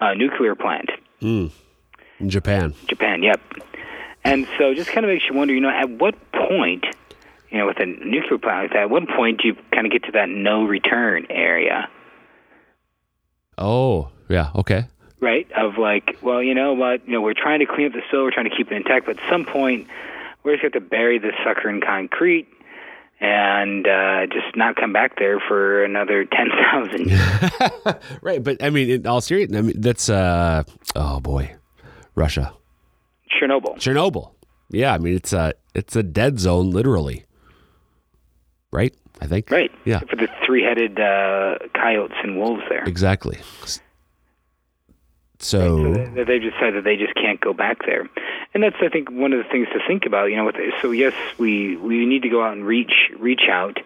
uh, 0.00 0.14
nuclear 0.14 0.54
plant. 0.54 0.90
In 1.20 1.50
Japan. 2.28 2.74
Japan, 2.86 3.22
yep. 3.22 3.40
And 4.24 4.46
so, 4.58 4.74
just 4.74 4.90
kind 4.90 5.04
of 5.06 5.10
makes 5.10 5.24
you 5.28 5.34
wonder, 5.34 5.54
you 5.54 5.60
know, 5.60 5.70
at 5.70 5.88
what 5.88 6.14
point, 6.32 6.84
you 7.50 7.58
know, 7.58 7.66
with 7.66 7.78
a 7.78 7.86
nuclear 7.86 8.38
plant 8.38 8.64
like 8.64 8.72
that, 8.72 8.82
at 8.82 8.90
what 8.90 9.08
point 9.08 9.40
do 9.40 9.48
you 9.48 9.56
kind 9.72 9.86
of 9.86 9.92
get 9.92 10.04
to 10.04 10.12
that 10.12 10.28
no 10.28 10.64
return 10.64 11.26
area, 11.30 11.88
Oh, 13.56 14.10
yeah. 14.28 14.50
Okay. 14.54 14.86
right? 15.20 15.50
Of 15.52 15.78
like, 15.78 16.18
well, 16.22 16.42
you 16.42 16.54
know 16.54 16.74
what, 16.74 17.06
you 17.06 17.12
know, 17.12 17.20
we're 17.20 17.34
trying 17.34 17.60
to 17.60 17.66
clean 17.66 17.86
up 17.86 17.92
the 17.92 18.02
soil, 18.10 18.24
we're 18.24 18.30
trying 18.30 18.48
to 18.48 18.56
keep 18.56 18.70
it 18.70 18.74
intact, 18.76 19.06
but 19.06 19.18
at 19.18 19.28
some 19.30 19.44
point, 19.44 19.88
we're 20.44 20.52
just 20.56 20.62
going 20.62 20.72
to 20.72 20.80
bury 20.80 21.18
this 21.18 21.34
sucker 21.44 21.68
in 21.68 21.80
concrete 21.80 22.46
and 23.20 23.86
uh, 23.86 24.26
just 24.26 24.56
not 24.56 24.76
come 24.76 24.92
back 24.92 25.18
there 25.18 25.40
for 25.40 25.84
another 25.84 26.24
10,000 26.30 27.08
years. 27.08 27.20
Right, 28.22 28.42
but 28.42 28.62
I 28.62 28.70
mean, 28.70 28.90
in 28.90 29.06
all 29.06 29.20
seriousness, 29.20 29.58
I 29.58 29.62
mean 29.62 29.80
that's 29.80 30.08
uh 30.10 30.62
oh 30.94 31.20
boy, 31.20 31.54
Russia, 32.14 32.52
Chernobyl. 33.30 33.76
Chernobyl. 33.76 34.32
Yeah, 34.70 34.92
I 34.94 34.98
mean 34.98 35.14
it's 35.14 35.32
a 35.32 35.54
it's 35.74 35.96
a 35.96 36.02
dead 36.02 36.38
zone 36.38 36.70
literally. 36.70 37.24
Right, 38.70 38.94
I 39.20 39.26
think. 39.26 39.50
Right. 39.50 39.70
Yeah. 39.86 40.00
For 40.00 40.16
the 40.16 40.28
three 40.44 40.62
headed 40.62 41.00
uh, 41.00 41.56
coyotes 41.74 42.16
and 42.22 42.38
wolves 42.38 42.62
there. 42.68 42.84
Exactly. 42.84 43.38
So 45.40 45.60
So 45.60 45.92
they- 45.92 46.24
they've 46.24 46.42
that 46.74 46.82
they 46.84 46.96
just 46.96 47.14
can't 47.14 47.40
go 47.40 47.52
back 47.52 47.84
there, 47.86 48.08
and 48.54 48.62
that's 48.62 48.76
I 48.80 48.88
think 48.88 49.10
one 49.10 49.32
of 49.32 49.38
the 49.38 49.44
things 49.44 49.68
to 49.72 49.80
think 49.86 50.04
about. 50.04 50.30
You 50.30 50.36
know, 50.36 50.50
so 50.82 50.90
yes, 50.90 51.14
we 51.38 51.76
we 51.76 52.06
need 52.06 52.22
to 52.22 52.28
go 52.28 52.42
out 52.42 52.54
and 52.54 52.66
reach 52.66 53.10
reach 53.18 53.48
out, 53.48 53.78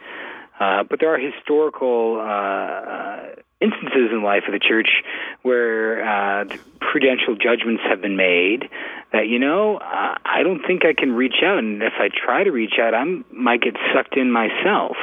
uh, 0.59 0.85
but 0.85 0.99
there 1.00 1.12
are 1.14 1.18
historical 1.18 2.16
uh, 2.21 2.25
uh, 2.25 3.26
instances 3.61 4.11
in 4.12 4.23
life 4.23 4.44
of 4.47 4.52
the 4.52 4.59
church 4.59 5.02
where 5.42 6.02
uh, 6.02 6.44
prudential 6.80 7.37
judgments 7.37 7.82
have 7.85 8.00
been 8.00 8.16
made 8.16 8.68
that 9.12 9.28
you 9.28 9.38
know 9.38 9.78
I 9.82 10.42
don't 10.42 10.66
think 10.66 10.87
I 10.87 10.94
can 10.94 11.12
reach 11.12 11.42
out, 11.44 11.59
and 11.59 11.82
if 11.82 11.94
I 11.99 12.09
try 12.09 12.44
to 12.44 12.50
reach 12.50 12.78
out, 12.80 12.94
I 12.94 13.04
might 13.30 13.61
get 13.61 13.76
sucked 13.92 14.16
in 14.16 14.30
myself. 14.32 14.97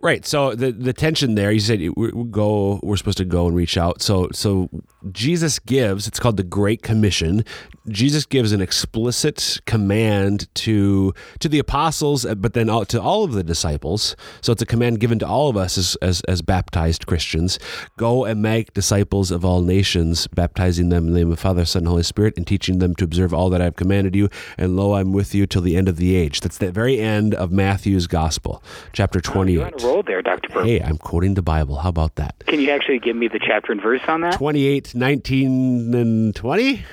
Right. 0.00 0.26
So 0.26 0.54
the 0.54 0.72
the 0.72 0.92
tension 0.92 1.34
there, 1.34 1.52
you 1.52 1.60
said 1.60 1.80
we 1.96 2.10
go. 2.30 2.80
We're 2.82 2.96
supposed 2.96 3.18
to 3.18 3.24
go 3.24 3.46
and 3.46 3.56
reach 3.56 3.76
out. 3.76 4.02
So 4.02 4.28
so 4.32 4.68
Jesus 5.12 5.58
gives. 5.58 6.06
It's 6.06 6.18
called 6.18 6.36
the 6.36 6.42
Great 6.42 6.82
Commission. 6.82 7.44
Jesus 7.88 8.24
gives 8.26 8.52
an 8.52 8.60
explicit 8.60 9.60
command 9.66 10.52
to 10.54 11.12
to 11.40 11.48
the 11.48 11.58
apostles, 11.58 12.24
but 12.36 12.54
then 12.54 12.70
all, 12.70 12.84
to 12.86 13.00
all 13.00 13.24
of 13.24 13.32
the 13.32 13.42
disciples. 13.42 14.16
So 14.40 14.52
it's 14.52 14.62
a 14.62 14.66
command 14.66 15.00
given 15.00 15.18
to 15.20 15.26
all 15.26 15.48
of 15.48 15.56
us 15.56 15.76
as 15.76 15.96
as, 16.02 16.20
as 16.22 16.42
baptized 16.42 17.06
Christians. 17.06 17.58
Go 17.96 18.24
and 18.24 18.40
make 18.40 18.72
disciples 18.74 19.30
of 19.30 19.44
all 19.44 19.62
nations, 19.62 20.26
baptizing 20.28 20.90
them 20.90 21.08
in 21.08 21.12
the 21.12 21.18
name 21.20 21.32
of 21.32 21.38
Father, 21.38 21.64
Son, 21.64 21.80
and 21.80 21.88
Holy 21.88 22.02
Spirit, 22.02 22.34
and 22.36 22.46
teaching 22.46 22.78
them 22.78 22.94
to 22.96 23.04
observe 23.04 23.34
all 23.34 23.50
that 23.50 23.60
I 23.60 23.64
have 23.64 23.76
commanded 23.76 24.14
you. 24.14 24.28
And 24.56 24.76
lo, 24.76 24.94
I'm 24.94 25.12
with 25.12 25.34
you 25.34 25.46
till 25.46 25.62
the 25.62 25.76
end 25.76 25.88
of 25.88 25.96
the 25.96 26.14
age. 26.14 26.40
That's 26.40 26.58
the 26.58 26.70
very 26.70 27.00
end 27.00 27.34
of 27.34 27.50
Matthew's 27.50 28.06
Gospel, 28.06 28.62
chapter 28.92 29.20
twenty 29.20 29.54
You're 29.54 29.66
on 29.66 29.74
a 29.80 29.84
roll 29.84 30.02
there, 30.02 30.22
Doctor. 30.22 30.62
Hey, 30.62 30.80
I'm 30.80 30.98
quoting 30.98 31.34
the 31.34 31.42
Bible. 31.42 31.76
How 31.76 31.88
about 31.88 32.14
that? 32.16 32.34
Can 32.46 32.60
you 32.60 32.70
actually 32.70 32.98
give 32.98 33.16
me 33.16 33.28
the 33.28 33.40
chapter 33.40 33.72
and 33.72 33.82
verse 33.82 34.02
on 34.06 34.20
that? 34.20 34.34
28, 34.34 34.94
19, 34.94 35.94
and 35.94 36.34
20? 36.34 36.84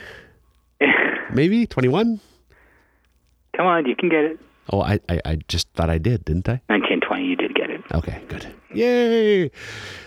Maybe? 1.33 1.65
21? 1.67 2.19
Come 3.55 3.65
on, 3.65 3.85
you 3.85 3.95
can 3.95 4.09
get 4.09 4.23
it. 4.23 4.39
Oh, 4.71 4.81
I, 4.81 4.99
I, 5.09 5.19
I 5.25 5.35
just 5.47 5.67
thought 5.73 5.89
I 5.89 5.97
did, 5.97 6.25
didn't 6.25 6.47
I? 6.47 6.61
1920, 6.67 7.25
you 7.25 7.35
did 7.35 7.55
get 7.55 7.69
it. 7.69 7.81
Okay, 7.93 8.21
good. 8.27 8.47
Yay! 8.73 9.51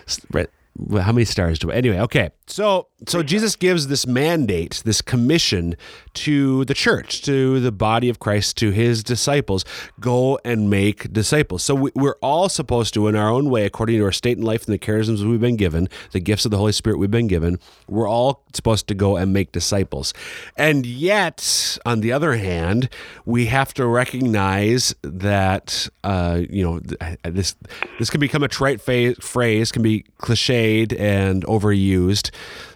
S- 0.07 0.25
Right. 0.33 0.49
Well, 0.79 1.03
How 1.03 1.13
many 1.13 1.25
stars 1.27 1.59
do 1.59 1.71
I? 1.71 1.75
Anyway, 1.75 1.99
okay. 2.01 2.31
So, 2.53 2.89
so 3.09 3.23
Jesus 3.23 3.57
gives 3.57 3.87
this 3.87 4.07
mandate, 4.07 4.83
this 4.85 5.01
commission 5.01 5.75
to 6.13 6.67
the 6.67 6.75
church, 6.75 7.23
to 7.23 7.61
the 7.61 7.73
body 7.73 8.11
of 8.11 8.19
Christ, 8.19 8.59
to 8.59 8.73
his 8.73 9.03
disciples 9.03 9.65
go 9.99 10.39
and 10.45 10.69
make 10.69 11.11
disciples. 11.15 11.63
So, 11.63 11.75
we, 11.75 11.93
we're 11.95 12.19
all 12.21 12.51
supposed 12.51 12.93
to, 12.93 13.09
in 13.09 13.17
our 13.17 13.31
own 13.31 13.49
way, 13.49 13.65
according 13.65 13.97
to 13.97 14.05
our 14.05 14.13
state 14.13 14.37
in 14.37 14.45
life 14.45 14.67
and 14.67 14.75
the 14.75 14.79
charisms 14.79 15.27
we've 15.27 15.41
been 15.41 15.57
given, 15.57 15.89
the 16.11 16.21
gifts 16.21 16.45
of 16.45 16.51
the 16.51 16.59
Holy 16.59 16.73
Spirit 16.73 16.99
we've 16.99 17.11
been 17.11 17.27
given, 17.27 17.59
we're 17.89 18.09
all 18.09 18.45
supposed 18.53 18.87
to 18.89 18.95
go 18.95 19.17
and 19.17 19.33
make 19.33 19.51
disciples. 19.53 20.13
And 20.55 20.85
yet, 20.85 21.79
on 21.87 22.03
the 22.03 22.13
other 22.13 22.35
hand, 22.37 22.91
we 23.25 23.47
have 23.47 23.73
to 23.75 23.87
recognize 23.87 24.95
that, 25.01 25.89
uh, 26.05 26.43
you 26.51 26.63
know, 26.63 26.81
this 27.25 27.57
this 27.99 28.11
can 28.11 28.21
become 28.21 28.43
a 28.43 28.49
trite 28.49 28.83
phrase, 28.83 29.73
can 29.73 29.83
be 29.83 30.05
cliched 30.21 31.01
and 31.01 31.47
overused. 31.47 32.31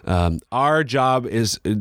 Um, 0.06 0.40
our 0.52 0.85
job 0.85 1.26
is, 1.26 1.61
uh, 1.64 1.75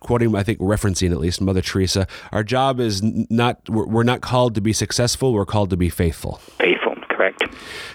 quoting, 0.00 0.34
I 0.34 0.42
think, 0.42 0.58
referencing 0.58 1.12
at 1.12 1.18
least 1.18 1.40
Mother 1.40 1.62
Teresa, 1.62 2.06
our 2.32 2.42
job 2.42 2.80
is 2.80 3.02
not, 3.30 3.68
we're, 3.68 3.86
we're 3.86 4.02
not 4.02 4.22
called 4.22 4.54
to 4.54 4.60
be 4.60 4.72
successful, 4.72 5.32
we're 5.32 5.46
called 5.46 5.70
to 5.70 5.76
be 5.76 5.90
faithful. 5.90 6.40
Faithful, 6.58 6.95
correct. 7.16 7.44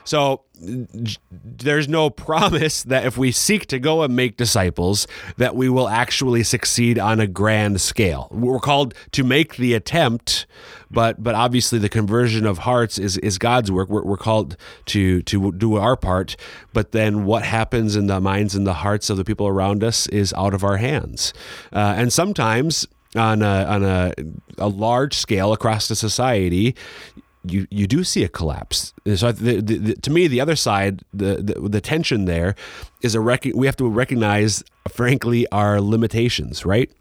So 0.04 0.44
there's 0.60 1.88
no 1.88 2.10
promise 2.10 2.84
that 2.84 3.06
if 3.06 3.18
we 3.18 3.32
seek 3.32 3.66
to 3.68 3.80
go 3.80 4.04
and 4.04 4.16
make 4.16 4.38
disciples, 4.38 5.08
that 5.38 5.56
we 5.56 5.70
will 5.70 5.90
actually 5.90 6.44
succeed 6.44 7.00
on 7.00 7.20
a 7.20 7.28
grand 7.28 7.82
scale. 7.82 8.28
We're 8.32 8.60
called 8.60 8.94
to 9.12 9.24
make 9.24 9.56
the 9.56 9.74
attempt, 9.74 10.46
but 10.92 11.24
but 11.24 11.34
obviously 11.36 11.80
the 11.80 11.90
conversion 11.90 12.46
of 12.46 12.60
hearts 12.60 13.00
is, 13.00 13.18
is 13.20 13.38
God's 13.38 13.72
work. 13.72 13.90
We're, 13.90 14.04
we're 14.04 14.18
called 14.18 14.56
to 14.88 15.22
to 15.24 15.51
do 15.54 15.78
our 15.78 15.96
part, 15.96 16.36
but 16.74 16.92
then 16.92 17.25
what 17.25 17.44
happens 17.44 17.96
in 17.96 18.08
the 18.08 18.20
minds 18.20 18.54
and 18.56 18.68
the 18.68 18.74
hearts 18.74 19.10
of 19.10 19.18
the 19.18 19.24
people 19.24 19.48
around 19.48 19.84
us 19.84 20.08
is 20.08 20.34
out 20.34 20.54
of 20.54 20.63
our 20.63 20.78
hands, 20.78 21.34
uh, 21.74 21.96
and 21.98 22.12
sometimes. 22.13 22.88
On 23.13 23.42
a, 23.42 23.66
on 23.66 23.84
a, 23.84 24.13
a 24.58 24.70
large 24.70 25.18
scale 25.18 25.51
across 25.51 25.90
the 25.90 25.98
society, 25.98 26.78
you 27.43 27.67
you 27.69 27.88
do 27.88 28.03
see 28.03 28.24
a 28.24 28.29
collapse. 28.29 28.93
So 29.15 29.31
the, 29.31 29.62
the, 29.62 29.77
the, 29.77 29.95
to 29.95 30.12
me, 30.12 30.27
the 30.27 30.41
other 30.41 30.55
side, 30.55 31.01
the, 31.13 31.36
the 31.38 31.81
tension 31.81 32.25
there 32.25 32.55
is 33.01 33.15
a 33.15 33.19
rec- 33.19 33.55
we 33.55 33.65
have 33.65 33.77
to 33.77 33.89
recognize, 33.89 34.63
frankly, 34.89 35.48
our 35.51 35.81
limitations, 35.81 36.65
right? 36.65 36.91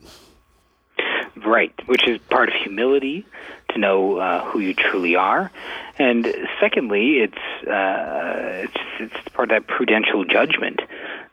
Right, 1.45 1.73
which 1.87 2.07
is 2.07 2.19
part 2.31 2.49
of 2.49 2.55
humility 2.55 3.27
to 3.71 3.79
know 3.79 4.19
uh, 4.19 4.45
who 4.45 4.61
you 4.61 4.75
truly 4.75 5.17
are, 5.17 5.51
and 5.99 6.27
secondly, 6.61 7.19
it's 7.19 7.69
uh, 7.69 8.65
it's 8.65 8.81
it's 9.01 9.29
part 9.35 9.51
of 9.51 9.57
that 9.63 9.67
prudential 9.67 10.25
judgment 10.25 10.81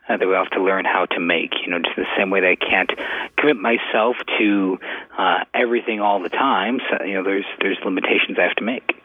uh, 0.08 0.16
that 0.16 0.26
we 0.26 0.34
have 0.34 0.50
to 0.50 0.62
learn 0.62 0.84
how 0.84 1.06
to 1.06 1.20
make. 1.20 1.52
You 1.64 1.70
know, 1.70 1.78
just 1.78 1.96
the 1.96 2.06
same 2.16 2.30
way 2.30 2.40
that 2.40 2.48
I 2.48 2.56
can't 2.56 2.90
commit 3.36 3.56
myself 3.56 4.16
to 4.38 4.78
uh, 5.16 5.44
everything 5.54 6.00
all 6.00 6.22
the 6.22 6.28
time. 6.28 6.80
So, 6.90 7.04
you 7.04 7.14
know, 7.14 7.22
there's 7.22 7.44
there's 7.60 7.78
limitations 7.84 8.38
I 8.38 8.42
have 8.42 8.56
to 8.56 8.64
make. 8.64 8.97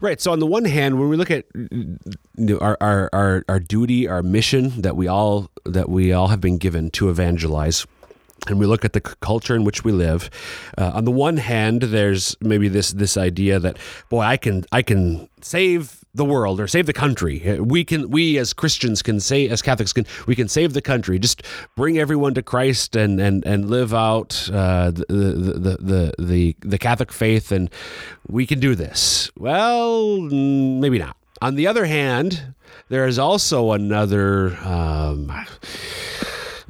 Right. 0.00 0.20
So 0.20 0.32
on 0.32 0.38
the 0.38 0.46
one 0.46 0.64
hand, 0.64 0.98
when 0.98 1.08
we 1.08 1.16
look 1.16 1.30
at 1.30 1.44
our, 2.60 2.76
our 2.80 3.10
our 3.12 3.44
our 3.48 3.60
duty, 3.60 4.08
our 4.08 4.22
mission 4.22 4.80
that 4.82 4.96
we 4.96 5.08
all 5.08 5.50
that 5.64 5.88
we 5.88 6.12
all 6.12 6.28
have 6.28 6.40
been 6.40 6.58
given 6.58 6.90
to 6.92 7.10
evangelize. 7.10 7.86
And 8.48 8.58
we 8.58 8.66
look 8.66 8.84
at 8.84 8.92
the 8.92 9.00
culture 9.00 9.54
in 9.54 9.64
which 9.64 9.84
we 9.84 9.92
live. 9.92 10.30
Uh, 10.78 10.92
on 10.94 11.04
the 11.04 11.10
one 11.10 11.36
hand, 11.36 11.82
there's 11.82 12.36
maybe 12.40 12.68
this 12.68 12.92
this 12.92 13.16
idea 13.16 13.58
that, 13.60 13.78
boy, 14.08 14.20
I 14.22 14.36
can 14.36 14.64
I 14.72 14.82
can 14.82 15.28
save 15.42 16.00
the 16.14 16.24
world 16.24 16.58
or 16.60 16.66
save 16.66 16.86
the 16.86 16.92
country. 16.92 17.46
Uh, 17.46 17.62
We 17.62 17.84
can 17.84 18.10
we 18.10 18.38
as 18.38 18.52
Christians 18.52 19.02
can 19.02 19.20
say 19.20 19.48
as 19.48 19.62
Catholics 19.62 19.92
can 19.92 20.06
we 20.26 20.34
can 20.34 20.48
save 20.48 20.72
the 20.72 20.82
country. 20.82 21.18
Just 21.18 21.42
bring 21.76 21.98
everyone 21.98 22.34
to 22.34 22.42
Christ 22.42 22.96
and 22.96 23.20
and 23.20 23.46
and 23.46 23.70
live 23.70 23.94
out 23.94 24.48
uh, 24.52 24.90
the, 24.90 25.04
the, 25.08 25.52
the 25.58 25.76
the 25.76 26.12
the 26.18 26.56
the 26.60 26.78
Catholic 26.78 27.12
faith, 27.12 27.52
and 27.52 27.70
we 28.28 28.46
can 28.46 28.58
do 28.58 28.74
this. 28.74 29.30
Well, 29.38 30.18
maybe 30.20 30.98
not. 30.98 31.16
On 31.42 31.54
the 31.54 31.66
other 31.66 31.84
hand, 31.86 32.54
there 32.88 33.06
is 33.06 33.18
also 33.18 33.72
another. 33.72 34.56
Um, 34.64 35.30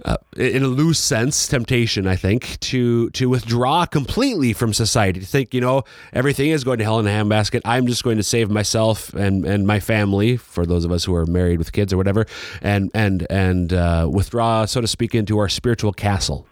uh, 0.04 0.16
in 0.36 0.62
a 0.62 0.68
loose 0.68 0.98
sense, 0.98 1.48
temptation, 1.48 2.06
I 2.06 2.16
think, 2.16 2.58
to 2.60 3.10
to 3.10 3.28
withdraw 3.28 3.86
completely 3.86 4.52
from 4.52 4.72
society. 4.72 5.20
To 5.20 5.26
think, 5.26 5.54
you 5.54 5.60
know, 5.60 5.84
everything 6.12 6.50
is 6.50 6.64
going 6.64 6.78
to 6.78 6.84
hell 6.84 6.98
in 6.98 7.06
a 7.06 7.10
handbasket. 7.10 7.62
I'm 7.64 7.86
just 7.86 8.04
going 8.04 8.16
to 8.16 8.22
save 8.22 8.50
myself 8.50 9.12
and 9.14 9.44
and 9.44 9.66
my 9.66 9.80
family, 9.80 10.36
for 10.36 10.66
those 10.66 10.84
of 10.84 10.92
us 10.92 11.04
who 11.04 11.14
are 11.14 11.26
married 11.26 11.58
with 11.58 11.72
kids 11.72 11.92
or 11.92 11.96
whatever, 11.96 12.26
and 12.62 12.90
and 12.94 13.26
and 13.30 13.72
uh, 13.72 14.08
withdraw, 14.10 14.64
so 14.64 14.80
to 14.80 14.86
speak, 14.86 15.14
into 15.14 15.38
our 15.38 15.48
spiritual 15.48 15.92
castle. 15.92 16.46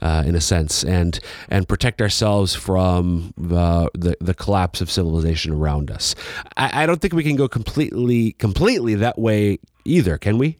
Uh, 0.00 0.22
in 0.24 0.36
a 0.36 0.40
sense, 0.40 0.84
and 0.84 1.18
and 1.48 1.68
protect 1.68 2.00
ourselves 2.00 2.54
from 2.54 3.34
uh, 3.50 3.88
the 3.92 4.16
the 4.20 4.32
collapse 4.32 4.80
of 4.80 4.88
civilization 4.88 5.52
around 5.52 5.90
us. 5.90 6.14
I, 6.56 6.84
I 6.84 6.86
don't 6.86 7.00
think 7.00 7.12
we 7.12 7.24
can 7.24 7.34
go 7.34 7.48
completely 7.48 8.32
completely 8.32 8.94
that 8.94 9.18
way 9.18 9.58
either, 9.84 10.16
can 10.16 10.38
we? 10.38 10.56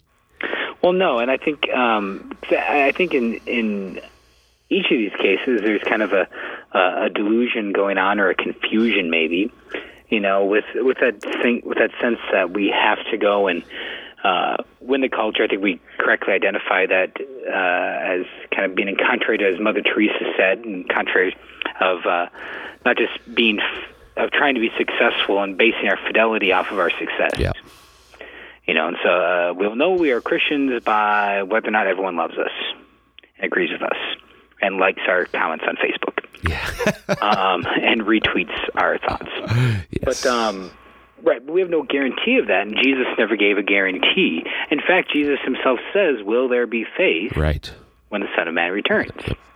Well, 0.82 0.92
no, 0.92 1.18
and 1.18 1.30
I 1.30 1.36
think 1.36 1.68
um, 1.70 2.36
I 2.50 2.92
think 2.96 3.14
in 3.14 3.34
in 3.46 4.00
each 4.70 4.86
of 4.90 4.98
these 4.98 5.12
cases, 5.18 5.60
there's 5.62 5.82
kind 5.82 6.02
of 6.02 6.12
a 6.12 6.28
a 6.72 7.08
delusion 7.10 7.72
going 7.72 7.98
on 7.98 8.20
or 8.20 8.30
a 8.30 8.34
confusion 8.34 9.10
maybe, 9.10 9.50
you 10.08 10.20
know, 10.20 10.44
with 10.44 10.66
with 10.74 10.98
that 11.00 11.20
thing, 11.42 11.62
with 11.64 11.78
that 11.78 11.90
sense 12.00 12.18
that 12.32 12.50
we 12.50 12.68
have 12.68 12.98
to 13.10 13.16
go 13.16 13.48
and 13.48 13.62
uh, 14.22 14.56
win 14.80 15.00
the 15.00 15.08
culture. 15.08 15.44
I 15.44 15.48
think 15.48 15.62
we 15.62 15.80
correctly 15.98 16.32
identify 16.32 16.86
that 16.86 17.12
uh, 17.20 18.20
as 18.20 18.26
kind 18.54 18.70
of 18.70 18.74
being 18.76 18.88
in 18.88 18.96
contrary 18.96 19.38
to 19.38 19.48
as 19.48 19.60
Mother 19.60 19.82
Teresa 19.82 20.32
said, 20.36 20.58
and 20.58 20.88
contrary 20.88 21.36
of 21.80 22.06
uh, 22.06 22.26
not 22.84 22.96
just 22.96 23.34
being 23.34 23.60
f- 23.60 23.92
of 24.16 24.30
trying 24.30 24.54
to 24.54 24.60
be 24.60 24.70
successful 24.76 25.42
and 25.42 25.56
basing 25.56 25.88
our 25.88 25.98
fidelity 26.06 26.52
off 26.52 26.70
of 26.70 26.78
our 26.78 26.90
success. 26.90 27.38
Yeah. 27.38 27.52
You 28.68 28.74
know, 28.74 28.88
and 28.88 28.96
so 29.02 29.08
uh, 29.08 29.54
we'll 29.54 29.74
know 29.74 29.92
we 29.92 30.12
are 30.12 30.20
Christians 30.20 30.84
by 30.84 31.42
whether 31.42 31.68
or 31.68 31.70
not 31.70 31.86
everyone 31.86 32.16
loves 32.16 32.34
us 32.34 32.52
agrees 33.40 33.70
with 33.72 33.82
us 33.82 33.96
and 34.60 34.78
likes 34.78 35.00
our 35.08 35.26
comments 35.26 35.64
on 35.66 35.76
Facebook 35.76 36.24
Yeah. 36.48 37.14
um, 37.22 37.64
and 37.82 38.02
retweets 38.02 38.56
our 38.74 38.98
thoughts. 38.98 39.30
yes. 39.90 40.02
But 40.02 40.26
um, 40.26 40.70
right, 41.22 41.44
but 41.44 41.52
we 41.52 41.60
have 41.60 41.70
no 41.70 41.82
guarantee 41.82 42.38
of 42.38 42.48
that, 42.48 42.66
and 42.66 42.76
Jesus 42.76 43.06
never 43.16 43.36
gave 43.36 43.58
a 43.58 43.62
guarantee. 43.62 44.44
In 44.70 44.80
fact, 44.80 45.12
Jesus 45.12 45.38
himself 45.44 45.78
says, 45.92 46.22
"Will 46.22 46.48
there 46.48 46.66
be 46.66 46.84
faith 46.96 47.36
right. 47.36 47.72
when 48.08 48.20
the 48.20 48.28
Son 48.36 48.48
of 48.48 48.54
Man 48.54 48.72
returns?" 48.72 49.12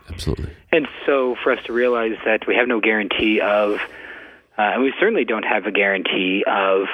Absolutely. 0.08 0.50
And 0.70 0.88
so, 1.06 1.36
for 1.42 1.52
us 1.52 1.62
to 1.64 1.72
realize 1.72 2.16
that 2.24 2.46
we 2.46 2.54
have 2.54 2.68
no 2.68 2.80
guarantee 2.80 3.40
of, 3.40 3.78
uh, 4.62 4.74
and 4.74 4.82
we 4.82 4.92
certainly 5.00 5.24
don't 5.24 5.44
have 5.44 5.66
a 5.66 5.72
guarantee 5.72 6.44
of 6.46 6.86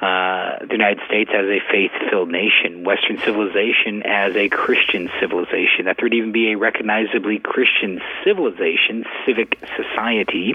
uh, 0.00 0.58
the 0.60 0.72
United 0.72 1.00
States 1.06 1.30
as 1.32 1.46
a 1.46 1.60
faith-filled 1.70 2.30
nation, 2.30 2.84
Western 2.84 3.18
civilization 3.18 4.02
as 4.04 4.36
a 4.36 4.48
Christian 4.50 5.08
civilization, 5.20 5.86
that 5.86 5.96
there 5.96 6.04
would 6.04 6.14
even 6.14 6.32
be 6.32 6.52
a 6.52 6.58
recognizably 6.58 7.38
Christian 7.38 8.00
civilization, 8.24 9.04
civic 9.24 9.58
society, 9.74 10.54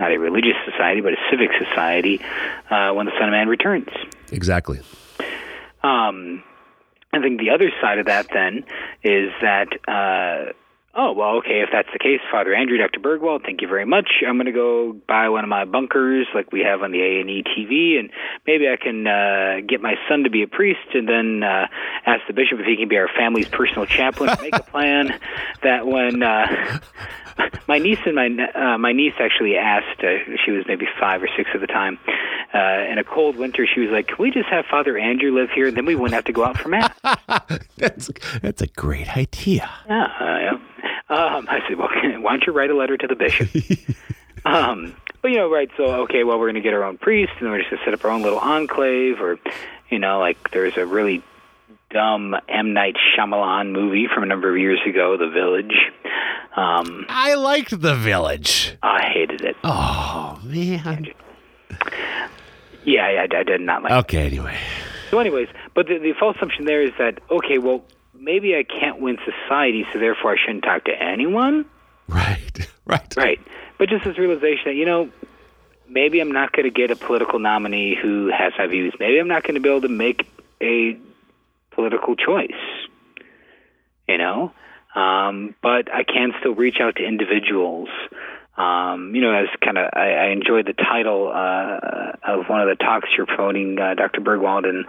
not 0.00 0.12
a 0.12 0.18
religious 0.18 0.56
society, 0.64 1.02
but 1.02 1.12
a 1.12 1.20
civic 1.30 1.50
society, 1.58 2.20
uh, 2.70 2.92
when 2.92 3.04
the 3.04 3.12
Son 3.18 3.28
of 3.28 3.32
Man 3.32 3.48
returns. 3.48 3.88
Exactly. 4.32 4.80
Um, 5.82 6.42
I 7.12 7.20
think 7.20 7.38
the 7.38 7.50
other 7.50 7.70
side 7.82 7.98
of 7.98 8.06
that 8.06 8.28
then 8.32 8.64
is 9.02 9.30
that, 9.42 9.68
uh, 9.86 10.52
oh, 10.96 11.12
well, 11.12 11.36
okay, 11.36 11.60
if 11.60 11.68
that's 11.70 11.88
the 11.92 11.98
case, 11.98 12.20
Father 12.30 12.54
Andrew, 12.54 12.78
Dr. 12.78 13.00
Burgwald, 13.00 13.42
thank 13.44 13.60
you 13.60 13.68
very 13.68 13.84
much. 13.84 14.08
I'm 14.26 14.36
going 14.36 14.46
to 14.46 14.52
go 14.52 14.96
buy 15.06 15.28
one 15.28 15.44
of 15.44 15.50
my 15.50 15.64
bunkers 15.64 16.26
like 16.34 16.50
we 16.52 16.60
have 16.60 16.82
on 16.82 16.90
the 16.90 17.00
A&E 17.00 17.44
TV, 17.44 17.98
and 17.98 18.10
maybe 18.46 18.66
I 18.68 18.76
can 18.76 19.06
uh, 19.06 19.60
get 19.68 19.80
my 19.82 19.94
son 20.08 20.24
to 20.24 20.30
be 20.30 20.42
a 20.42 20.48
priest 20.48 20.94
and 20.94 21.06
then 21.08 21.42
uh, 21.42 21.66
ask 22.06 22.26
the 22.26 22.32
bishop 22.32 22.58
if 22.60 22.66
he 22.66 22.76
can 22.76 22.88
be 22.88 22.96
our 22.96 23.08
family's 23.08 23.48
personal 23.48 23.84
chaplain, 23.86 24.36
make 24.40 24.56
a 24.56 24.62
plan 24.62 25.20
that 25.62 25.86
when... 25.86 26.22
Uh, 26.22 26.80
my 27.68 27.78
niece 27.78 27.98
and 28.06 28.14
my 28.14 28.28
uh, 28.54 28.78
my 28.78 28.92
niece 28.92 29.14
actually 29.18 29.56
asked. 29.56 30.00
Uh, 30.00 30.36
she 30.44 30.50
was 30.50 30.64
maybe 30.66 30.86
five 30.98 31.22
or 31.22 31.28
six 31.36 31.50
at 31.54 31.60
the 31.60 31.66
time. 31.66 31.98
Uh, 32.54 32.90
in 32.90 32.98
a 32.98 33.04
cold 33.04 33.36
winter, 33.36 33.66
she 33.66 33.80
was 33.80 33.90
like, 33.90 34.08
"Can 34.08 34.16
we 34.18 34.30
just 34.30 34.48
have 34.48 34.64
Father 34.66 34.96
Andrew 34.96 35.32
live 35.32 35.50
here? 35.50 35.70
Then 35.70 35.84
we 35.84 35.94
wouldn't 35.94 36.14
have 36.14 36.24
to 36.24 36.32
go 36.32 36.44
out 36.44 36.56
for 36.56 36.68
mass." 36.68 36.92
That's 37.76 38.10
that's 38.40 38.62
a 38.62 38.66
great 38.68 39.16
idea. 39.16 39.70
yeah, 39.86 40.04
uh, 40.04 40.24
yeah. 40.24 40.35
Um, 41.16 41.46
I 41.48 41.60
said, 41.66 41.78
"Well, 41.78 41.88
why 42.20 42.32
don't 42.32 42.46
you 42.46 42.52
write 42.52 42.70
a 42.70 42.76
letter 42.76 42.96
to 42.96 43.06
the 43.06 43.14
bishop?" 43.14 43.48
um, 44.44 44.94
but 45.22 45.30
you 45.30 45.38
know, 45.38 45.50
right? 45.50 45.70
So, 45.76 45.84
okay, 46.02 46.24
well, 46.24 46.38
we're 46.38 46.46
going 46.46 46.56
to 46.56 46.60
get 46.60 46.74
our 46.74 46.84
own 46.84 46.98
priest, 46.98 47.32
and 47.40 47.50
we're 47.50 47.58
just 47.58 47.70
going 47.70 47.80
to 47.80 47.84
set 47.86 47.94
up 47.94 48.04
our 48.04 48.10
own 48.10 48.22
little 48.22 48.38
enclave, 48.38 49.20
or 49.20 49.38
you 49.88 49.98
know, 49.98 50.18
like 50.18 50.50
there's 50.50 50.76
a 50.76 50.84
really 50.84 51.22
dumb 51.90 52.34
M 52.48 52.74
Night 52.74 52.96
Shyamalan 53.16 53.72
movie 53.72 54.08
from 54.12 54.24
a 54.24 54.26
number 54.26 54.50
of 54.50 54.58
years 54.58 54.80
ago, 54.86 55.16
The 55.16 55.30
Village. 55.30 55.74
Um, 56.54 57.06
I 57.08 57.34
liked 57.34 57.80
the 57.80 57.94
village. 57.94 58.76
I 58.82 59.10
hated 59.12 59.42
it. 59.42 59.56
Oh 59.62 60.40
man. 60.42 61.08
Yeah, 62.84 63.04
I, 63.04 63.22
I 63.24 63.42
did 63.42 63.60
not 63.60 63.82
like. 63.82 63.92
it. 63.92 63.96
Okay. 63.96 64.26
Anyway. 64.26 64.56
So, 65.10 65.18
anyways, 65.18 65.48
but 65.74 65.86
the, 65.86 65.98
the 65.98 66.12
false 66.18 66.36
assumption 66.36 66.64
there 66.64 66.82
is 66.82 66.92
that 66.98 67.20
okay, 67.30 67.58
well, 67.58 67.84
maybe 68.20 68.54
I 68.56 68.62
can't 68.62 69.00
win 69.00 69.18
society, 69.24 69.86
so 69.92 69.98
therefore 69.98 70.32
I 70.32 70.36
shouldn't 70.44 70.64
talk 70.64 70.84
to 70.84 70.92
anyone. 70.92 71.66
Right. 72.08 72.40
Right. 72.88 73.16
Right. 73.16 73.40
But 73.78 73.88
just 73.88 74.04
this 74.04 74.16
realization 74.16 74.62
that 74.66 74.74
you 74.74 74.84
know, 74.84 75.10
maybe 75.88 76.20
I'm 76.20 76.30
not 76.30 76.52
going 76.52 76.66
to 76.66 76.70
get 76.70 76.92
a 76.92 76.94
political 76.94 77.40
nominee 77.40 77.98
who 78.00 78.30
has 78.30 78.52
my 78.56 78.68
views. 78.68 78.94
Maybe 79.00 79.18
I'm 79.18 79.26
not 79.26 79.42
going 79.42 79.56
to 79.56 79.60
be 79.60 79.68
able 79.68 79.80
to 79.80 79.88
make 79.88 80.24
a 80.60 80.96
political 81.72 82.14
choice. 82.14 82.52
You 84.08 84.18
know, 84.18 84.52
um, 84.94 85.56
but 85.62 85.92
I 85.92 86.04
can 86.04 86.32
still 86.38 86.54
reach 86.54 86.76
out 86.80 86.94
to 86.96 87.04
individuals. 87.04 87.88
Um, 88.56 89.14
you 89.14 89.20
know, 89.20 89.34
as 89.34 89.48
kind 89.62 89.76
of, 89.76 89.90
I, 89.92 90.12
I 90.12 90.26
enjoyed 90.28 90.66
the 90.66 90.72
title 90.72 91.28
uh, 91.28 92.12
of 92.24 92.46
one 92.46 92.62
of 92.62 92.68
the 92.68 92.76
talks 92.76 93.08
you're 93.16 93.26
promoting, 93.26 93.78
uh, 93.78 93.94
Dr. 93.94 94.22
Burgwald, 94.22 94.64
in 94.64 94.84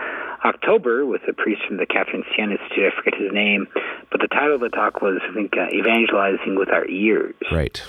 October 0.47 1.05
with 1.05 1.21
a 1.27 1.33
priest 1.33 1.61
from 1.67 1.77
the 1.77 1.85
Catherine 1.85 2.23
Siena 2.35 2.53
Institute. 2.53 2.91
I 2.93 2.95
forget 2.95 3.19
his 3.19 3.31
name, 3.33 3.67
but 4.11 4.21
the 4.21 4.27
title 4.27 4.55
of 4.55 4.61
the 4.61 4.69
talk 4.69 5.01
was, 5.01 5.19
I 5.29 5.33
think, 5.33 5.53
uh, 5.57 5.67
Evangelizing 5.73 6.55
with 6.55 6.69
Our 6.69 6.87
Ears 6.87 7.35
Right. 7.51 7.81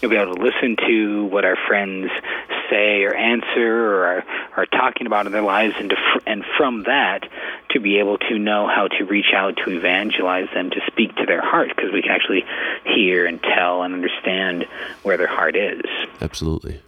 you'll 0.00 0.10
be 0.10 0.16
able 0.16 0.34
to 0.34 0.42
listen 0.42 0.76
to 0.88 1.26
what 1.26 1.44
our 1.44 1.56
friends 1.68 2.10
say 2.70 3.02
or 3.04 3.14
answer 3.14 3.86
or 3.86 4.04
are, 4.06 4.24
are 4.56 4.66
talking 4.66 5.06
about 5.06 5.26
in 5.26 5.32
their 5.32 5.42
lives, 5.42 5.74
and 5.78 5.90
to, 5.90 5.96
fr- 5.96 6.22
and 6.26 6.44
from 6.56 6.82
that 6.84 7.20
to 7.70 7.80
be 7.80 7.98
able 7.98 8.18
to 8.18 8.38
know 8.38 8.66
how 8.66 8.88
to 8.88 9.04
reach 9.04 9.32
out 9.34 9.54
to 9.64 9.70
evangelize 9.70 10.48
them 10.54 10.70
to 10.70 10.80
speak 10.86 11.14
to 11.16 11.26
their 11.26 11.42
heart 11.42 11.68
because 11.74 11.92
we 11.92 12.02
can 12.02 12.10
actually 12.10 12.44
hear 12.84 13.26
and 13.26 13.40
tell 13.42 13.82
and 13.82 13.94
understand 13.94 14.64
where 15.02 15.16
their 15.16 15.26
heart 15.28 15.54
is. 15.56 15.82
Absolutely. 16.20 16.80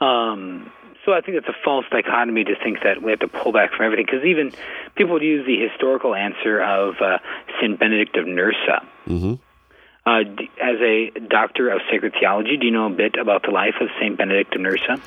Um, 0.00 0.70
so 1.04 1.12
I 1.12 1.20
think 1.20 1.36
it's 1.36 1.48
a 1.48 1.56
false 1.64 1.84
dichotomy 1.90 2.44
to 2.44 2.54
think 2.62 2.78
that 2.82 3.02
we 3.02 3.10
have 3.10 3.20
to 3.20 3.28
pull 3.28 3.52
back 3.52 3.72
from 3.72 3.86
everything 3.86 4.06
because 4.06 4.24
even 4.24 4.52
people 4.96 5.14
would 5.14 5.22
use 5.22 5.46
the 5.46 5.56
historical 5.58 6.14
answer 6.14 6.62
of 6.62 6.94
uh, 7.00 7.18
Saint 7.60 7.78
Benedict 7.78 8.16
of 8.16 8.26
Nursia. 8.26 8.82
Mm-hmm. 9.06 9.34
Uh, 10.06 10.22
d- 10.22 10.50
as 10.62 10.76
a 10.80 11.10
doctor 11.28 11.70
of 11.70 11.80
sacred 11.90 12.14
theology, 12.18 12.56
do 12.56 12.66
you 12.66 12.72
know 12.72 12.86
a 12.86 12.90
bit 12.90 13.16
about 13.16 13.42
the 13.42 13.50
life 13.50 13.74
of 13.80 13.88
Saint 14.00 14.18
Benedict 14.18 14.54
of 14.54 14.60
Nursia? 14.60 15.00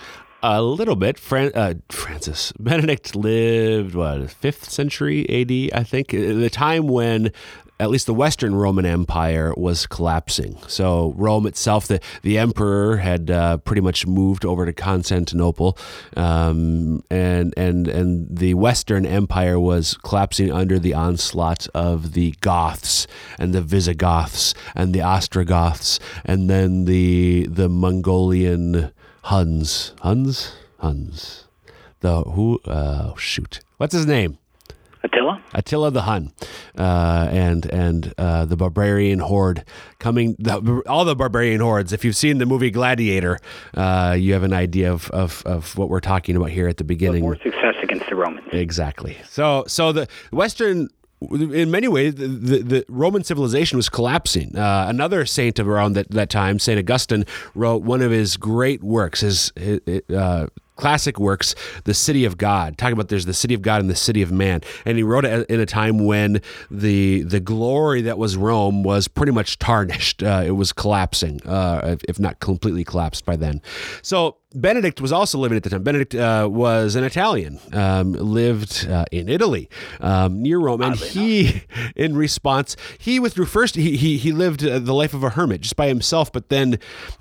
A 0.44 0.62
little 0.62 0.96
bit. 0.96 1.20
Fran- 1.20 1.52
uh, 1.56 1.76
Francis 1.90 2.52
Benedict 2.60 3.16
lived 3.16 3.96
what 3.96 4.30
fifth 4.30 4.70
century 4.70 5.26
A.D. 5.30 5.72
I 5.74 5.84
think, 5.84 6.10
the 6.10 6.50
time 6.50 6.88
when 6.88 7.32
at 7.80 7.90
least 7.90 8.08
the 8.08 8.14
Western 8.14 8.56
Roman 8.56 8.86
Empire 8.86 9.54
was 9.56 9.86
collapsing. 9.86 10.58
So 10.68 11.14
Rome 11.16 11.46
itself, 11.46 11.88
the 11.88 12.00
the 12.24 12.38
emperor 12.38 12.98
had 12.98 13.30
uh, 13.30 13.58
pretty 13.58 13.82
much 13.82 14.08
moved 14.08 14.46
over 14.46 14.66
to 14.66 14.74
Constantinople, 14.74 15.78
um, 16.16 17.04
and 17.10 17.54
and 17.56 17.88
and 17.88 18.28
the 18.36 18.56
Western 18.56 19.06
Empire 19.06 19.60
was 19.60 19.96
collapsing 20.04 20.52
under 20.52 20.80
the 20.80 20.94
onslaught 20.94 21.68
of 21.74 22.14
the 22.14 22.34
Goths 22.42 23.08
and 23.38 23.54
the 23.54 23.62
Visigoths 23.62 24.54
and 24.76 24.94
the 24.94 25.02
Ostrogoths, 25.02 26.00
and 26.26 26.50
then 26.50 26.86
the 26.86 27.48
the 27.48 27.70
Mongolian 27.70 28.92
Huns, 29.24 29.94
Huns, 30.02 30.54
Huns. 30.80 31.44
The 32.00 32.22
who? 32.22 32.60
Uh, 32.66 33.16
shoot, 33.18 33.60
what's 33.78 33.94
his 33.94 34.06
name? 34.06 34.38
Attila? 35.04 35.37
Attila 35.54 35.92
the 35.92 36.04
Hun, 36.04 36.32
uh, 36.78 37.28
and 37.32 37.66
and 37.68 38.14
uh, 38.18 38.46
the 38.46 38.56
barbarian 38.56 39.20
horde 39.20 39.64
coming. 40.00 40.36
The, 40.40 40.82
all 40.88 41.06
the 41.06 41.16
barbarian 41.16 41.62
hordes. 41.62 41.94
If 41.94 42.04
you've 42.06 42.16
seen 42.16 42.38
the 42.38 42.46
movie 42.46 42.72
Gladiator, 42.72 43.40
uh, 43.74 44.16
you 44.18 44.34
have 44.34 44.44
an 44.44 44.54
idea 44.54 44.92
of, 44.92 45.10
of, 45.12 45.44
of 45.46 45.78
what 45.78 45.90
we're 45.90 46.00
talking 46.00 46.36
about 46.36 46.50
here 46.50 46.68
at 46.68 46.78
the 46.78 46.84
beginning. 46.84 47.22
More 47.22 47.38
success 47.38 47.76
against 47.82 48.10
the 48.10 48.16
Romans. 48.16 48.48
Exactly. 48.52 49.18
So 49.30 49.64
so 49.68 49.92
the 49.92 50.08
Western. 50.32 50.90
In 51.20 51.72
many 51.72 51.88
ways, 51.88 52.14
the, 52.14 52.28
the, 52.28 52.60
the 52.60 52.86
Roman 52.88 53.24
civilization 53.24 53.76
was 53.76 53.90
collapsing. 53.90 54.56
Uh, 54.56 54.86
another 54.88 55.26
saint 55.26 55.58
of 55.58 55.68
around 55.68 55.94
that, 55.94 56.12
that 56.12 56.30
time, 56.30 56.60
Saint 56.60 56.78
Augustine, 56.78 57.26
wrote 57.56 57.82
one 57.82 58.04
of 58.04 58.12
his 58.12 58.38
great 58.38 58.84
works, 58.84 59.22
his, 59.22 59.52
his 59.56 59.80
uh, 60.12 60.46
classic 60.78 61.20
works, 61.20 61.56
The 61.84 61.94
City 61.94 62.24
of 62.26 62.38
God. 62.38 62.78
Talking 62.78 62.94
about 62.94 63.10
there's 63.10 63.26
the 63.26 63.34
City 63.34 63.54
of 63.54 63.62
God 63.62 63.82
and 63.82 63.90
the 63.90 63.96
City 63.96 64.22
of 64.22 64.32
Man, 64.32 64.62
and 64.86 64.98
he 64.98 65.04
wrote 65.04 65.26
it 65.26 65.50
in 65.50 65.60
a 65.60 65.66
time 65.66 66.06
when 66.06 66.42
the 66.72 67.24
the 67.24 67.40
glory 67.40 68.02
that 68.04 68.18
was 68.18 68.38
Rome 68.38 68.84
was 68.84 69.08
pretty 69.08 69.32
much 69.32 69.60
tarnished. 69.60 70.24
Uh, 70.24 70.44
it 70.46 70.52
was 70.52 70.72
collapsing, 70.74 71.42
uh, 71.46 71.82
if- 71.84 72.04
if 72.08 72.20
not 72.20 72.40
completely 72.40 72.84
collapsed 72.84 73.26
by 73.26 73.36
then. 73.36 73.62
So 74.02 74.38
Benedict 74.62 75.00
was 75.00 75.12
also 75.12 75.38
living 75.38 75.56
at 75.56 75.64
the 75.64 75.70
time. 75.70 75.84
Benedict 75.84 76.16
uh, 76.16 76.48
was 76.52 76.96
an 76.96 77.04
Italian, 77.04 77.60
um, 77.74 78.14
lived 78.14 78.88
uh, 78.90 79.06
in 79.12 79.30
Italy 79.30 79.70
um, 80.02 80.42
near 80.42 80.60
Rome, 80.60 80.82
and 80.82 80.96
he, 80.96 81.64
in 81.96 82.16
response, 82.16 82.76
he 82.98 83.20
withdrew. 83.20 83.46
First, 83.46 83.76
he 83.76 83.96
he, 83.98 84.18
he 84.18 84.32
lived 84.32 84.66
uh, 84.66 84.80
the 84.80 84.94
life 84.94 85.14
of 85.14 85.24
a 85.24 85.30
hermit 85.32 85.62
just 85.62 85.76
by 85.76 85.88
himself, 85.88 86.32
but 86.32 86.50
then 86.50 86.80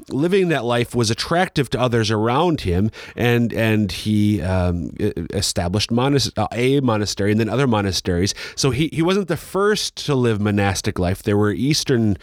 living 0.09 0.49
that 0.49 0.65
life 0.65 0.95
was 0.95 1.11
attractive 1.11 1.69
to 1.71 1.81
others 1.81 2.11
around 2.11 2.63
him, 2.63 2.91
and 3.15 3.53
and 3.53 3.93
he 3.93 4.41
um, 4.43 4.91
established 5.31 5.91
monas- 5.91 6.33
uh, 6.37 6.49
a 6.53 6.81
monastery 6.81 7.31
and 7.31 7.41
then 7.41 7.49
other 7.49 7.67
monasteries. 7.67 8.35
So 8.55 8.71
he 8.71 8.89
he 8.93 9.03
wasn't 9.03 9.29
the 9.29 9.37
first 9.37 10.05
to 10.07 10.15
live 10.15 10.41
monastic 10.41 10.99
life. 10.99 11.23
There 11.23 11.37
were 11.37 11.53
Eastern 11.53 12.17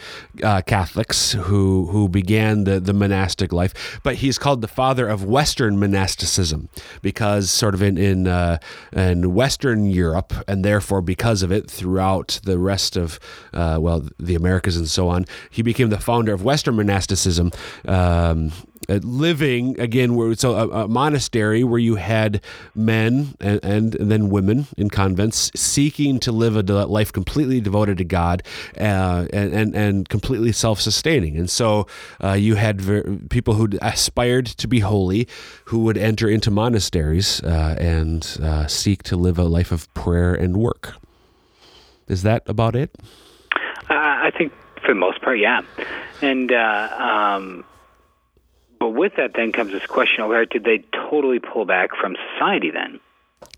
uh, 0.43 0.62
Catholics 0.62 1.34
who 1.34 1.88
who 1.88 2.10
began 2.10 2.63
the 2.63 2.80
the 2.80 2.93
monastic 2.93 3.54
life, 3.54 4.02
but 4.04 4.15
he's 4.15 4.38
called 4.38 4.62
the 4.62 4.67
father 4.67 5.03
father 5.04 5.13
of 5.13 5.26
Western 5.26 5.80
monasticism 5.80 6.70
because, 7.02 7.52
sort 7.52 7.74
of 7.74 7.82
in 7.82 7.98
in, 7.98 8.28
uh, 8.28 8.58
in 8.94 9.34
Western 9.34 9.86
Europe, 9.86 10.34
and 10.48 10.63
therefore 10.63 11.02
because 11.02 11.44
of 11.44 11.52
it, 11.52 11.70
throughout 11.70 12.39
the 12.44 12.58
rest 12.58 12.98
of 12.98 13.20
uh, 13.54 13.78
well 13.80 14.08
the 14.20 14.36
Americas 14.36 14.78
and 14.78 14.88
so 14.88 15.10
on, 15.10 15.26
he 15.50 15.62
became 15.62 15.89
the 15.89 16.00
founder 16.00 16.34
of 16.34 16.44
Western 16.44 16.76
monasticism. 16.76 17.52
Um, 17.86 18.52
uh, 18.89 19.00
living 19.04 19.80
again 19.80 20.15
where 20.15 20.36
so 20.36 20.56
a, 20.56 20.84
a, 20.84 20.88
monastery 20.88 21.63
where 21.63 21.80
you 21.80 21.96
had 21.96 22.41
men 22.76 23.36
and, 23.39 23.63
and, 23.63 23.96
and, 23.96 24.12
then 24.12 24.30
women 24.30 24.67
in 24.78 24.89
convents 24.89 25.52
seeking 25.56 26.19
to 26.19 26.32
live 26.32 26.56
a 26.56 26.62
life 26.86 27.12
completely 27.12 27.62
devoted 27.62 27.98
to 27.98 28.04
God 28.04 28.43
uh, 28.80 29.28
and, 29.32 29.54
and, 29.54 29.76
and 29.76 30.10
completely 30.10 30.52
self-sustaining. 30.52 31.38
And 31.38 31.50
so 31.50 31.88
uh, 32.24 32.34
you 32.34 32.56
had 32.56 32.82
ver- 32.82 33.17
people 33.30 33.54
who 33.56 33.69
aspired 33.82 34.46
to 34.46 34.67
be 34.67 34.80
holy 34.80 35.28
who 35.65 35.80
would 35.80 35.98
enter 35.98 36.30
into 36.30 36.52
monasteries 36.52 37.41
uh, 37.43 37.76
and 37.80 38.38
uh, 38.41 38.67
seek 38.67 39.04
to 39.04 39.15
live 39.15 39.38
a 39.38 39.43
life 39.43 39.72
of 39.72 39.91
prayer 39.93 40.34
and 40.34 40.58
work. 40.58 40.96
Is 42.08 42.24
that 42.24 42.43
about 42.48 42.76
it? 42.76 42.96
I 43.89 44.32
think 44.38 44.52
for 44.82 44.89
the 44.89 45.00
most 45.00 45.22
part 45.22 45.39
yeah. 45.39 45.62
And 46.22 46.52
um 46.52 47.63
but 48.84 48.89
with 48.89 49.15
that, 49.15 49.32
then 49.34 49.54
comes 49.54 49.72
this 49.72 49.86
question: 49.86 50.26
oh, 50.26 50.28
Where 50.28 50.46
did 50.46 50.65
they 50.65 50.84
totally 51.10 51.39
pull 51.39 51.63
back 51.63 51.91
from 51.96 52.17
society? 52.34 52.69
Then, 52.69 53.00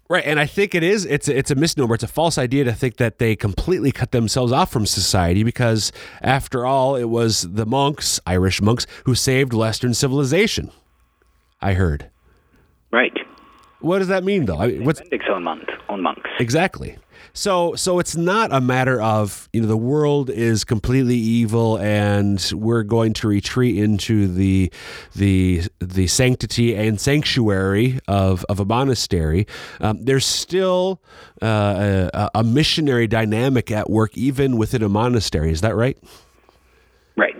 Right, 0.07 0.23
and 0.23 0.39
I 0.39 0.45
think 0.45 0.75
it 0.75 0.83
is 0.83 1.03
it's 1.03 1.27
a, 1.27 1.35
it's 1.35 1.49
a 1.49 1.55
misnomer. 1.55 1.95
It's 1.95 2.03
a 2.03 2.07
false 2.07 2.37
idea 2.37 2.63
to 2.65 2.73
think 2.73 2.97
that 2.97 3.17
they 3.17 3.35
completely 3.35 3.91
cut 3.91 4.11
themselves 4.11 4.51
off 4.51 4.71
from 4.71 4.85
society 4.85 5.41
because 5.41 5.91
after 6.21 6.63
all, 6.63 6.95
it 6.95 7.05
was 7.05 7.41
the 7.41 7.65
monks, 7.65 8.19
Irish 8.27 8.61
monks, 8.61 8.85
who 9.05 9.15
saved 9.15 9.51
Western 9.51 9.95
civilization. 9.95 10.69
I 11.59 11.73
heard. 11.73 12.11
Right. 12.91 13.17
What 13.79 13.99
does 13.99 14.07
that 14.07 14.23
mean, 14.23 14.45
though? 14.45 14.59
I 14.59 14.67
mean, 14.67 14.83
what's 14.85 14.99
Benedict's 14.99 15.27
own, 15.29 15.43
monk, 15.43 15.69
own 15.89 16.01
monks? 16.01 16.29
Exactly. 16.39 16.97
So 17.33 17.75
so 17.75 17.99
it's 17.99 18.15
not 18.15 18.53
a 18.53 18.61
matter 18.61 19.01
of 19.01 19.49
you 19.51 19.61
know 19.61 19.67
the 19.67 19.77
world 19.77 20.29
is 20.29 20.63
completely 20.63 21.15
evil 21.15 21.77
and 21.79 22.41
we're 22.53 22.83
going 22.83 23.13
to 23.15 23.27
retreat 23.27 23.77
into 23.77 24.27
the 24.27 24.71
the 25.15 25.63
the 25.79 26.07
sanctity 26.07 26.75
and 26.75 26.99
sanctuary 26.99 27.99
of, 28.07 28.45
of 28.45 28.59
a 28.59 28.65
monastery. 28.65 29.47
Um, 29.81 30.01
there's 30.03 30.25
still 30.25 31.01
uh, 31.41 32.09
a, 32.13 32.29
a 32.35 32.43
missionary 32.43 33.07
dynamic 33.07 33.69
at 33.69 33.89
work 33.89 34.17
even 34.17 34.57
within 34.57 34.81
a 34.81 34.89
monastery. 34.89 35.51
Is 35.51 35.61
that 35.61 35.75
right? 35.75 35.97
Right. 37.17 37.35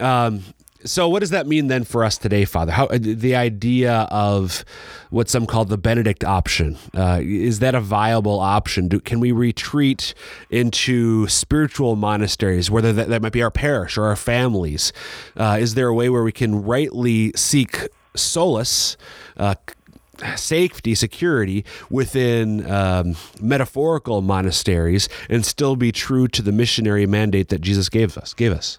Um, 0.00 0.42
so, 0.84 1.08
what 1.08 1.20
does 1.20 1.30
that 1.30 1.46
mean 1.46 1.68
then 1.68 1.84
for 1.84 2.04
us 2.04 2.18
today, 2.18 2.44
Father? 2.44 2.72
How 2.72 2.86
uh, 2.86 2.98
the 3.00 3.34
idea 3.34 4.06
of 4.10 4.64
what 5.10 5.30
some 5.30 5.46
call 5.46 5.64
the 5.64 5.78
Benedict 5.78 6.24
option 6.24 6.76
uh, 6.94 7.20
is 7.22 7.60
that 7.60 7.74
a 7.74 7.80
viable 7.80 8.38
option? 8.38 8.88
Do, 8.88 9.00
can 9.00 9.18
we 9.18 9.32
retreat 9.32 10.12
into 10.50 11.26
spiritual 11.28 11.96
monasteries, 11.96 12.70
whether 12.70 12.92
that, 12.92 13.08
that 13.08 13.22
might 13.22 13.32
be 13.32 13.42
our 13.42 13.50
parish 13.50 13.96
or 13.96 14.04
our 14.04 14.16
families? 14.16 14.92
Uh, 15.36 15.56
is 15.58 15.74
there 15.74 15.88
a 15.88 15.94
way 15.94 16.10
where 16.10 16.22
we 16.22 16.32
can 16.32 16.62
rightly 16.62 17.32
seek 17.34 17.88
solace? 18.14 18.96
Uh, 19.36 19.54
safety, 20.36 20.94
security 20.94 21.64
within 21.90 22.70
um, 22.70 23.16
metaphorical 23.40 24.22
monasteries, 24.22 25.08
and 25.28 25.44
still 25.44 25.74
be 25.74 25.90
true 25.90 26.28
to 26.28 26.40
the 26.40 26.52
missionary 26.52 27.04
mandate 27.04 27.48
that 27.48 27.60
Jesus 27.60 27.88
gave 27.88 28.16
us. 28.16 28.32
Gave 28.32 28.52
us. 28.52 28.78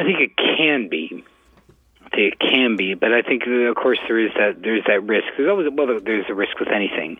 I 0.00 0.04
think 0.04 0.18
it 0.18 0.36
can 0.36 0.88
be. 0.88 1.22
I 2.04 2.08
think 2.08 2.32
it 2.32 2.38
can 2.40 2.76
be, 2.76 2.94
but 2.94 3.12
I 3.12 3.20
think 3.20 3.42
of 3.46 3.74
course 3.76 3.98
there 4.08 4.18
is 4.18 4.32
that 4.34 4.62
there's 4.62 4.82
that 4.86 5.02
risk. 5.02 5.26
There's 5.36 5.48
always 5.50 5.68
well, 5.70 6.00
there's 6.00 6.24
a 6.30 6.34
risk 6.34 6.58
with 6.58 6.68
anything, 6.68 7.18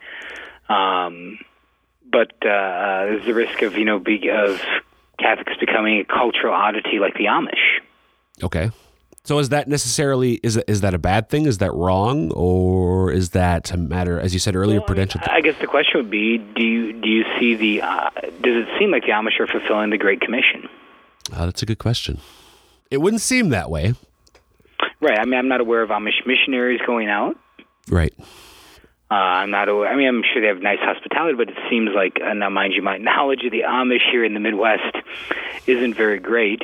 um, 0.69 1.39
but 2.11 2.33
uh, 2.43 3.05
there's 3.05 3.27
the 3.27 3.35
risk 3.35 3.61
of 3.61 3.77
you 3.77 3.85
know 3.85 3.99
be, 3.99 4.31
of 4.31 4.61
Catholics 5.19 5.53
becoming 5.61 6.01
a 6.01 6.05
cultural 6.05 6.55
oddity 6.55 6.99
like 6.99 7.15
the 7.15 7.27
Amish. 7.27 7.83
Okay. 8.43 8.71
So 9.25 9.39
is 9.39 9.51
that 9.51 9.69
necessarily 9.69 10.41
is 10.43 10.57
is 10.57 10.81
that 10.81 10.95
a 10.95 10.99
bad 10.99 11.29
thing? 11.29 11.45
Is 11.45 11.59
that 11.59 11.75
wrong, 11.75 12.33
or 12.33 13.13
is 13.13 13.31
that 13.31 13.71
a 13.73 13.77
matter, 13.77 14.19
as 14.19 14.33
you 14.33 14.41
said 14.41 14.57
earlier, 14.57 14.79
well, 14.79 14.87
prudential? 14.87 15.21
I 15.27 15.43
guess 15.43 15.57
the 15.61 15.67
question 15.67 16.01
would 16.01 16.11
be: 16.11 16.39
Do 16.39 16.65
you 16.65 16.95
do 16.95 17.11
you 17.11 17.25
see 17.39 17.55
the? 17.57 17.83
Uh, 17.83 18.09
does 18.41 18.65
it 18.65 18.69
seem 18.79 18.91
like 18.91 19.03
the 19.03 19.11
Amish 19.11 19.39
are 19.39 19.47
fulfilling 19.47 19.91
the 19.91 19.99
Great 19.99 20.23
Commission? 20.23 20.67
Uh, 21.31 21.45
that's 21.45 21.63
a 21.63 21.67
good 21.67 21.79
question. 21.79 22.19
It 22.91 23.01
wouldn't 23.01 23.23
seem 23.23 23.51
that 23.51 23.71
way. 23.71 23.95
Right. 25.01 25.19
I 25.19 25.25
mean, 25.25 25.39
I'm 25.39 25.49
not 25.49 25.61
aware 25.61 25.83
of 25.83 25.91
Amish 25.91 26.27
missionaries 26.27 26.81
going 26.87 27.09
out. 27.09 27.37
Right. 27.89 28.13
Uh, 29.11 29.15
I'm 29.15 29.51
not 29.51 29.69
aware. 29.69 29.89
I 29.89 29.97
mean, 29.97 30.07
I'm 30.09 30.23
sure 30.23 30.41
they 30.41 30.49
have 30.49 30.63
nice 30.63 30.79
hospitality, 30.81 31.35
but 31.37 31.49
it 31.49 31.57
seems 31.69 31.91
like, 31.95 32.19
uh, 32.25 32.33
now 32.33 32.49
mind 32.49 32.75
you, 32.75 32.83
my 32.83 32.97
knowledge 32.99 33.45
of 33.45 33.51
the 33.51 33.63
Amish 33.63 34.09
here 34.11 34.25
in 34.25 34.35
the 34.35 34.41
Midwest 34.41 34.97
isn't 35.67 35.95
very 35.95 36.19
great. 36.19 36.63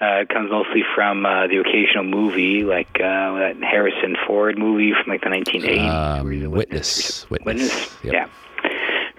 Uh, 0.00 0.20
it 0.22 0.28
comes 0.28 0.48
mostly 0.50 0.84
from 0.94 1.26
uh, 1.26 1.48
the 1.48 1.58
occasional 1.58 2.04
movie, 2.04 2.62
like 2.62 3.00
uh, 3.00 3.34
that 3.34 3.56
Harrison 3.62 4.16
Ford 4.26 4.56
movie 4.56 4.92
from 4.92 5.10
like 5.10 5.22
the 5.22 5.28
1980s. 5.28 6.20
Um, 6.20 6.50
witness. 6.52 7.28
Witness. 7.30 7.44
Witness. 7.44 7.96
Yep. 8.04 8.12
Yeah. 8.14 8.28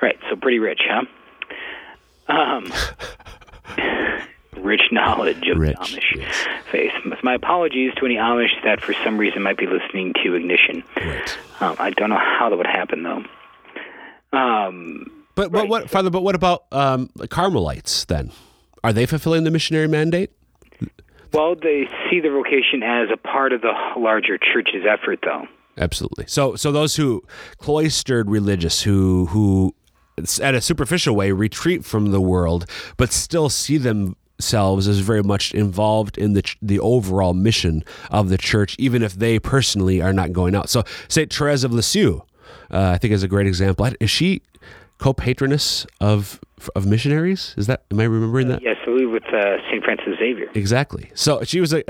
Right. 0.02 0.18
So 0.30 0.38
pretty 0.38 0.60
rich, 0.60 0.82
huh? 0.90 1.04
Um, 2.34 2.72
rich 4.60 4.82
knowledge 4.92 5.48
of 5.48 5.58
rich, 5.58 5.76
the 5.76 5.98
Amish 5.98 6.16
yes. 6.16 6.48
faith. 6.72 6.92
My 7.24 7.36
apologies 7.36 7.94
to 7.96 8.06
any 8.06 8.16
Amish 8.16 8.52
that 8.64 8.82
for 8.82 8.94
some 9.04 9.18
reason 9.18 9.42
might 9.42 9.58
be 9.58 9.68
listening 9.68 10.14
to 10.24 10.36
Ignition. 10.36 10.84
Right. 10.98 11.38
Um, 11.60 11.76
I 11.80 11.90
don't 11.92 12.10
know 12.10 12.20
how 12.20 12.50
that 12.50 12.58
would 12.58 12.68
happen 12.68 13.04
though. 13.04 13.24
Um, 14.38 15.26
but 15.36 15.52
but 15.52 15.62
right. 15.62 15.70
what 15.70 15.90
Father? 15.90 16.10
But 16.10 16.22
what 16.22 16.36
about 16.36 16.66
um, 16.72 17.10
Carmelites 17.30 18.06
then? 18.06 18.32
Are 18.84 18.94
they 18.94 19.06
fulfilling 19.06 19.44
the 19.44 19.52
missionary 19.52 19.88
mandate? 19.88 20.32
Well, 21.34 21.56
they 21.56 21.88
see 22.10 22.20
their 22.20 22.32
vocation 22.32 22.82
as 22.84 23.10
a 23.14 23.18
part 23.18 23.54
of 23.54 23.62
the 23.62 23.74
larger 23.98 24.38
church's 24.38 24.84
effort, 24.90 25.20
though. 25.24 25.48
Absolutely. 25.78 26.26
So, 26.28 26.56
so 26.56 26.72
those 26.72 26.96
who 26.96 27.24
cloistered 27.58 28.30
religious, 28.30 28.82
who 28.82 29.28
who 29.28 29.76
at 30.42 30.54
a 30.54 30.62
superficial 30.62 31.16
way 31.16 31.32
retreat 31.32 31.86
from 31.86 32.12
the 32.12 32.20
world, 32.20 32.66
but 32.98 33.14
still 33.14 33.50
see 33.50 33.78
them 33.78 34.16
themselves 34.40 34.88
is 34.88 35.00
very 35.02 35.22
much 35.22 35.54
involved 35.54 36.18
in 36.18 36.34
the 36.34 36.56
the 36.62 36.80
overall 36.80 37.34
mission 37.34 37.84
of 38.10 38.30
the 38.30 38.38
church, 38.38 38.76
even 38.80 39.04
if 39.04 39.14
they 39.14 39.38
personally 39.38 40.02
are 40.02 40.14
not 40.14 40.32
going 40.32 40.56
out. 40.56 40.70
So, 40.70 40.84
Saint 41.10 41.34
Therese 41.34 41.66
of 41.66 41.74
Lisieux, 41.74 42.22
uh, 42.72 42.92
I 42.96 42.98
think, 42.98 43.14
is 43.14 43.22
a 43.22 43.28
great 43.28 43.48
example. 43.48 43.88
Is 44.00 44.10
she 44.10 44.42
co-patroness 44.98 45.86
of 46.00 46.40
of 46.74 46.86
missionaries? 46.86 47.54
Is 47.58 47.68
that 47.68 47.84
am 47.92 48.00
I 48.00 48.06
remembering 48.06 48.48
that? 48.48 48.62
Yes, 48.62 48.78
with 48.88 49.24
uh, 49.34 49.58
Saint 49.70 49.84
Francis 49.84 50.16
Xavier. 50.20 50.50
Exactly. 50.54 51.12
So 51.16 51.44
she 51.44 51.60
was 51.60 51.74
a, 51.74 51.84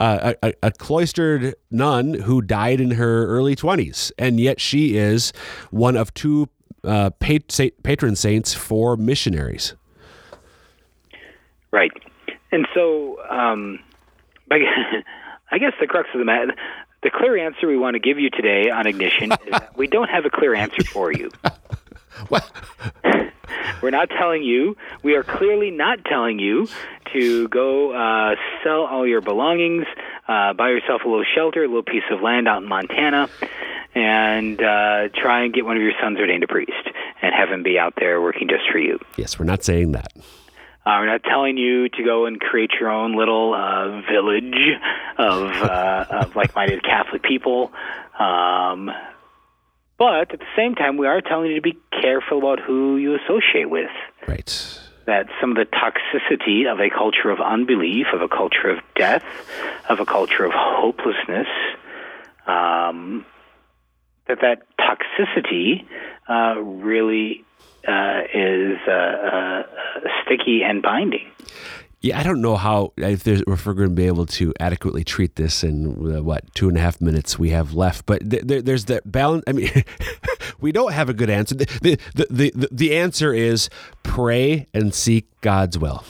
a, 0.00 0.34
a, 0.42 0.52
a 0.64 0.70
cloistered 0.72 1.54
nun 1.70 2.14
who 2.14 2.42
died 2.42 2.80
in 2.80 2.92
her 2.92 3.26
early 3.26 3.54
twenties, 3.54 4.10
and 4.18 4.40
yet 4.40 4.60
she 4.60 4.96
is 4.96 5.32
one 5.70 5.96
of 5.96 6.12
two 6.14 6.48
uh, 6.82 7.10
pat- 7.10 7.58
patron 7.82 8.16
saints 8.16 8.54
for 8.54 8.96
missionaries. 8.96 9.74
Right. 11.70 11.92
And 12.52 12.66
so, 12.74 13.20
um, 13.28 13.80
I 14.50 15.58
guess 15.58 15.72
the 15.80 15.86
crux 15.86 16.08
of 16.14 16.18
the 16.18 16.24
matter, 16.24 16.54
the 17.02 17.10
clear 17.10 17.36
answer 17.38 17.66
we 17.66 17.76
want 17.76 17.94
to 17.94 18.00
give 18.00 18.18
you 18.18 18.30
today 18.30 18.70
on 18.70 18.86
ignition 18.86 19.32
is 19.32 19.38
that 19.50 19.76
we 19.76 19.86
don't 19.86 20.08
have 20.08 20.24
a 20.24 20.30
clear 20.30 20.54
answer 20.54 20.82
for 20.84 21.12
you. 21.12 21.30
what? 22.28 22.50
We're 23.82 23.90
not 23.90 24.08
telling 24.10 24.42
you. 24.42 24.76
We 25.02 25.14
are 25.16 25.22
clearly 25.22 25.70
not 25.70 26.04
telling 26.04 26.38
you 26.38 26.68
to 27.12 27.48
go 27.48 27.92
uh, 27.92 28.34
sell 28.64 28.86
all 28.86 29.06
your 29.06 29.20
belongings, 29.20 29.86
uh, 30.26 30.54
buy 30.54 30.70
yourself 30.70 31.02
a 31.04 31.08
little 31.08 31.24
shelter, 31.34 31.62
a 31.62 31.68
little 31.68 31.82
piece 31.82 32.04
of 32.10 32.22
land 32.22 32.48
out 32.48 32.62
in 32.62 32.68
Montana, 32.68 33.28
and 33.94 34.60
uh, 34.60 35.08
try 35.14 35.44
and 35.44 35.54
get 35.54 35.64
one 35.64 35.76
of 35.76 35.82
your 35.82 35.92
sons 36.00 36.18
ordained 36.18 36.42
a 36.42 36.48
priest 36.48 36.72
and 37.22 37.34
have 37.34 37.50
him 37.50 37.62
be 37.62 37.78
out 37.78 37.94
there 37.98 38.20
working 38.20 38.48
just 38.48 38.64
for 38.70 38.78
you. 38.78 38.98
Yes, 39.16 39.38
we're 39.38 39.44
not 39.44 39.62
saying 39.62 39.92
that. 39.92 40.12
Uh, 40.86 40.98
we're 41.00 41.06
not 41.06 41.24
telling 41.24 41.56
you 41.56 41.88
to 41.88 42.04
go 42.04 42.26
and 42.26 42.38
create 42.38 42.70
your 42.78 42.88
own 42.90 43.16
little 43.16 43.52
uh, 43.52 44.02
village 44.08 44.54
of, 45.18 45.50
uh, 45.50 46.04
of 46.10 46.36
like-minded 46.36 46.80
Catholic 46.84 47.24
people. 47.24 47.72
Um, 48.16 48.88
but 49.98 50.32
at 50.32 50.38
the 50.38 50.46
same 50.54 50.76
time, 50.76 50.96
we 50.96 51.08
are 51.08 51.20
telling 51.20 51.50
you 51.50 51.56
to 51.56 51.60
be 51.60 51.76
careful 51.90 52.38
about 52.38 52.60
who 52.60 52.98
you 52.98 53.16
associate 53.16 53.68
with. 53.68 53.90
Right. 54.28 54.78
That 55.06 55.26
some 55.40 55.50
of 55.50 55.56
the 55.56 55.64
toxicity 55.64 56.70
of 56.70 56.78
a 56.78 56.88
culture 56.88 57.30
of 57.30 57.40
unbelief, 57.40 58.06
of 58.14 58.22
a 58.22 58.28
culture 58.28 58.70
of 58.70 58.78
death, 58.94 59.24
of 59.88 59.98
a 59.98 60.06
culture 60.06 60.44
of 60.44 60.52
hopelessness, 60.54 61.48
um, 62.46 63.26
that 64.28 64.38
that 64.40 64.62
toxicity 64.78 65.84
uh, 66.28 66.60
really 66.60 67.44
uh, 67.86 68.20
is 68.32 68.78
uh, 68.88 68.92
uh, 68.92 69.62
sticky 70.24 70.62
and 70.62 70.82
binding. 70.82 71.26
Yeah, 72.00 72.20
I 72.20 72.22
don't 72.22 72.40
know 72.40 72.56
how 72.56 72.92
if, 72.96 73.24
there's, 73.24 73.42
if 73.46 73.66
we're 73.66 73.72
going 73.72 73.88
to 73.88 73.94
be 73.94 74.06
able 74.06 74.26
to 74.26 74.52
adequately 74.60 75.02
treat 75.02 75.36
this 75.36 75.64
in 75.64 76.16
uh, 76.16 76.22
what 76.22 76.54
two 76.54 76.68
and 76.68 76.76
a 76.76 76.80
half 76.80 77.00
minutes 77.00 77.38
we 77.38 77.50
have 77.50 77.72
left. 77.72 78.06
But 78.06 78.30
th- 78.30 78.46
th- 78.46 78.64
there's 78.64 78.84
that 78.84 79.10
balance. 79.10 79.44
I 79.46 79.52
mean, 79.52 79.70
we 80.60 80.72
don't 80.72 80.92
have 80.92 81.08
a 81.08 81.14
good 81.14 81.30
answer. 81.30 81.54
The, 81.54 81.66
the 81.82 81.98
the, 82.30 82.52
the 82.54 82.68
the 82.70 82.96
answer 82.96 83.32
is 83.32 83.70
pray 84.02 84.66
and 84.74 84.94
seek 84.94 85.26
God's 85.40 85.78
will. 85.78 86.04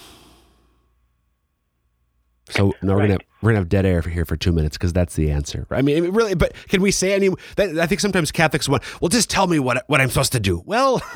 So 2.48 2.72
now 2.82 2.94
we're 2.94 3.00
Right. 3.00 3.06
gonna 3.09 3.18
we're 3.42 3.50
gonna 3.50 3.59
have 3.61 3.68
dead 3.68 3.85
air 3.87 4.02
for 4.02 4.11
here 4.11 4.24
for 4.24 4.37
two 4.37 4.52
minutes 4.52 4.76
because 4.78 4.92
that's 4.92 5.14
the 5.16 5.30
answer. 5.30 5.66
I 5.70 5.82
mean, 5.82 6.11
really, 6.12 6.35
but 6.35 6.52
can 6.68 6.80
we 6.80 6.90
say 6.90 7.12
any? 7.14 7.30
That, 7.56 7.78
I 7.78 7.87
think 7.87 8.00
sometimes 8.00 8.30
Catholics 8.32 8.68
want. 8.68 8.82
Well, 9.00 9.09
just 9.09 9.28
tell 9.30 9.46
me 9.46 9.59
what 9.59 9.85
what 9.88 10.00
I'm 10.00 10.09
supposed 10.11 10.32
to 10.32 10.40
do. 10.40 10.62
Well, 10.64 11.02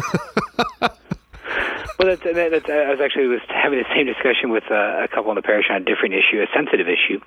Well, 1.99 2.09
that's, 2.09 2.23
that- 2.23 2.51
that's, 2.51 2.71
I 2.71 2.89
was 2.91 3.01
actually 3.01 3.27
was 3.27 3.41
having 3.49 3.79
the 3.79 3.85
same 3.95 4.07
discussion 4.07 4.49
with 4.49 4.65
uh, 4.71 5.05
a 5.05 5.09
couple 5.09 5.31
in 5.33 5.35
the 5.37 5.43
parish 5.43 5.67
on 5.69 5.83
a 5.83 5.85
different 5.85 6.15
issue, 6.15 6.41
a 6.41 6.47
sensitive 6.55 6.87
issue, 6.89 7.21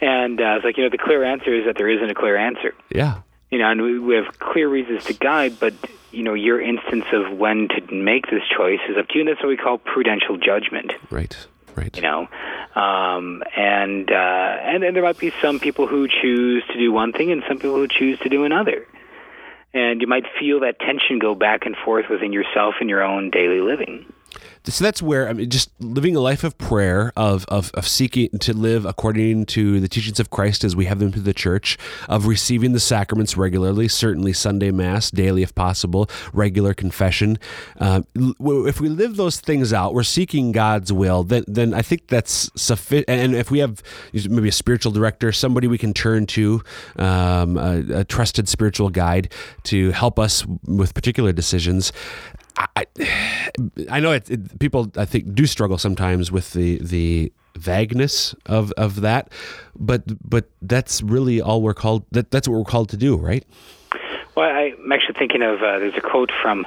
and 0.00 0.40
uh, 0.40 0.44
I 0.44 0.54
was 0.54 0.64
like, 0.64 0.78
you 0.78 0.84
know, 0.84 0.88
the 0.88 0.96
clear 0.96 1.24
answer 1.24 1.54
is 1.54 1.66
that 1.66 1.76
there 1.76 1.90
isn't 1.90 2.08
a 2.10 2.14
clear 2.14 2.34
answer. 2.36 2.72
yeah, 2.90 3.20
You 3.50 3.58
know, 3.58 3.70
and 3.70 3.82
we, 3.82 3.98
we 3.98 4.14
have 4.14 4.38
clear 4.38 4.66
reasons 4.66 5.04
to 5.04 5.12
guide, 5.12 5.60
but 5.60 5.74
you 6.10 6.22
know, 6.22 6.32
your 6.32 6.58
instance 6.58 7.04
of 7.12 7.36
when 7.36 7.68
to 7.68 7.94
make 7.94 8.30
this 8.30 8.40
choice 8.56 8.80
is 8.88 8.96
up 8.96 9.08
to 9.08 9.14
you, 9.16 9.20
and 9.20 9.28
that's 9.28 9.42
what 9.42 9.50
we 9.50 9.58
call 9.58 9.76
prudential 9.76 10.38
judgment. 10.38 10.92
right, 11.10 11.36
right. 11.76 11.94
You 11.94 12.00
know, 12.02 12.28
um, 12.78 13.42
and 13.56 14.08
uh, 14.08 14.14
and 14.14 14.82
then 14.82 14.94
there 14.94 15.02
might 15.02 15.18
be 15.18 15.32
some 15.42 15.58
people 15.58 15.88
who 15.88 16.06
choose 16.06 16.62
to 16.72 16.78
do 16.78 16.92
one 16.92 17.12
thing, 17.12 17.32
and 17.32 17.42
some 17.48 17.56
people 17.56 17.74
who 17.74 17.88
choose 17.88 18.18
to 18.20 18.28
do 18.28 18.44
another. 18.44 18.86
And 19.74 20.00
you 20.00 20.06
might 20.06 20.24
feel 20.38 20.60
that 20.60 20.78
tension 20.78 21.18
go 21.18 21.34
back 21.34 21.66
and 21.66 21.76
forth 21.84 22.06
within 22.08 22.32
yourself 22.32 22.76
in 22.80 22.88
your 22.88 23.02
own 23.02 23.30
daily 23.30 23.60
living. 23.60 24.12
So 24.64 24.84
that's 24.84 25.00
where 25.00 25.28
I 25.28 25.32
mean, 25.32 25.48
just 25.48 25.70
living 25.80 26.14
a 26.14 26.20
life 26.20 26.44
of 26.44 26.58
prayer, 26.58 27.12
of, 27.16 27.44
of 27.46 27.70
of 27.74 27.88
seeking 27.88 28.28
to 28.40 28.52
live 28.52 28.84
according 28.84 29.46
to 29.46 29.80
the 29.80 29.88
teachings 29.88 30.20
of 30.20 30.30
Christ 30.30 30.64
as 30.64 30.76
we 30.76 30.84
have 30.86 30.98
them 30.98 31.12
through 31.12 31.22
the 31.22 31.34
church, 31.34 31.78
of 32.08 32.26
receiving 32.26 32.72
the 32.72 32.80
sacraments 32.80 33.36
regularly, 33.36 33.88
certainly 33.88 34.32
Sunday 34.32 34.70
Mass 34.70 35.10
daily 35.10 35.42
if 35.42 35.54
possible, 35.54 36.10
regular 36.32 36.74
confession. 36.74 37.38
Uh, 37.80 38.02
if 38.14 38.80
we 38.80 38.88
live 38.88 39.16
those 39.16 39.40
things 39.40 39.72
out, 39.72 39.94
we're 39.94 40.02
seeking 40.02 40.52
God's 40.52 40.92
will. 40.92 41.24
Then 41.24 41.44
then 41.46 41.72
I 41.72 41.82
think 41.82 42.08
that's 42.08 42.50
sufficient. 42.54 43.08
And 43.08 43.34
if 43.34 43.50
we 43.50 43.60
have 43.60 43.82
maybe 44.12 44.48
a 44.48 44.52
spiritual 44.52 44.92
director, 44.92 45.32
somebody 45.32 45.66
we 45.66 45.78
can 45.78 45.94
turn 45.94 46.26
to, 46.26 46.62
um, 46.96 47.56
a, 47.56 48.00
a 48.00 48.04
trusted 48.04 48.48
spiritual 48.48 48.90
guide 48.90 49.32
to 49.64 49.92
help 49.92 50.18
us 50.18 50.44
with 50.66 50.94
particular 50.94 51.32
decisions. 51.32 51.92
I, 52.58 52.86
I 53.90 54.00
know 54.00 54.12
it, 54.12 54.30
it, 54.30 54.58
people 54.58 54.90
I 54.96 55.04
think 55.04 55.34
do 55.34 55.46
struggle 55.46 55.78
sometimes 55.78 56.32
with 56.32 56.52
the 56.52 56.78
the 56.78 57.32
vagueness 57.56 58.34
of, 58.46 58.72
of 58.72 59.00
that, 59.00 59.30
but 59.76 60.02
but 60.28 60.48
that's 60.62 61.02
really 61.02 61.40
all 61.40 61.62
we're 61.62 61.74
called. 61.74 62.04
That 62.10 62.30
that's 62.30 62.48
what 62.48 62.58
we're 62.58 62.64
called 62.64 62.88
to 62.90 62.96
do, 62.96 63.16
right? 63.16 63.44
Well, 64.36 64.48
I'm 64.48 64.92
actually 64.92 65.18
thinking 65.18 65.42
of 65.42 65.62
uh, 65.62 65.78
there's 65.78 65.96
a 65.96 66.00
quote 66.00 66.30
from 66.42 66.66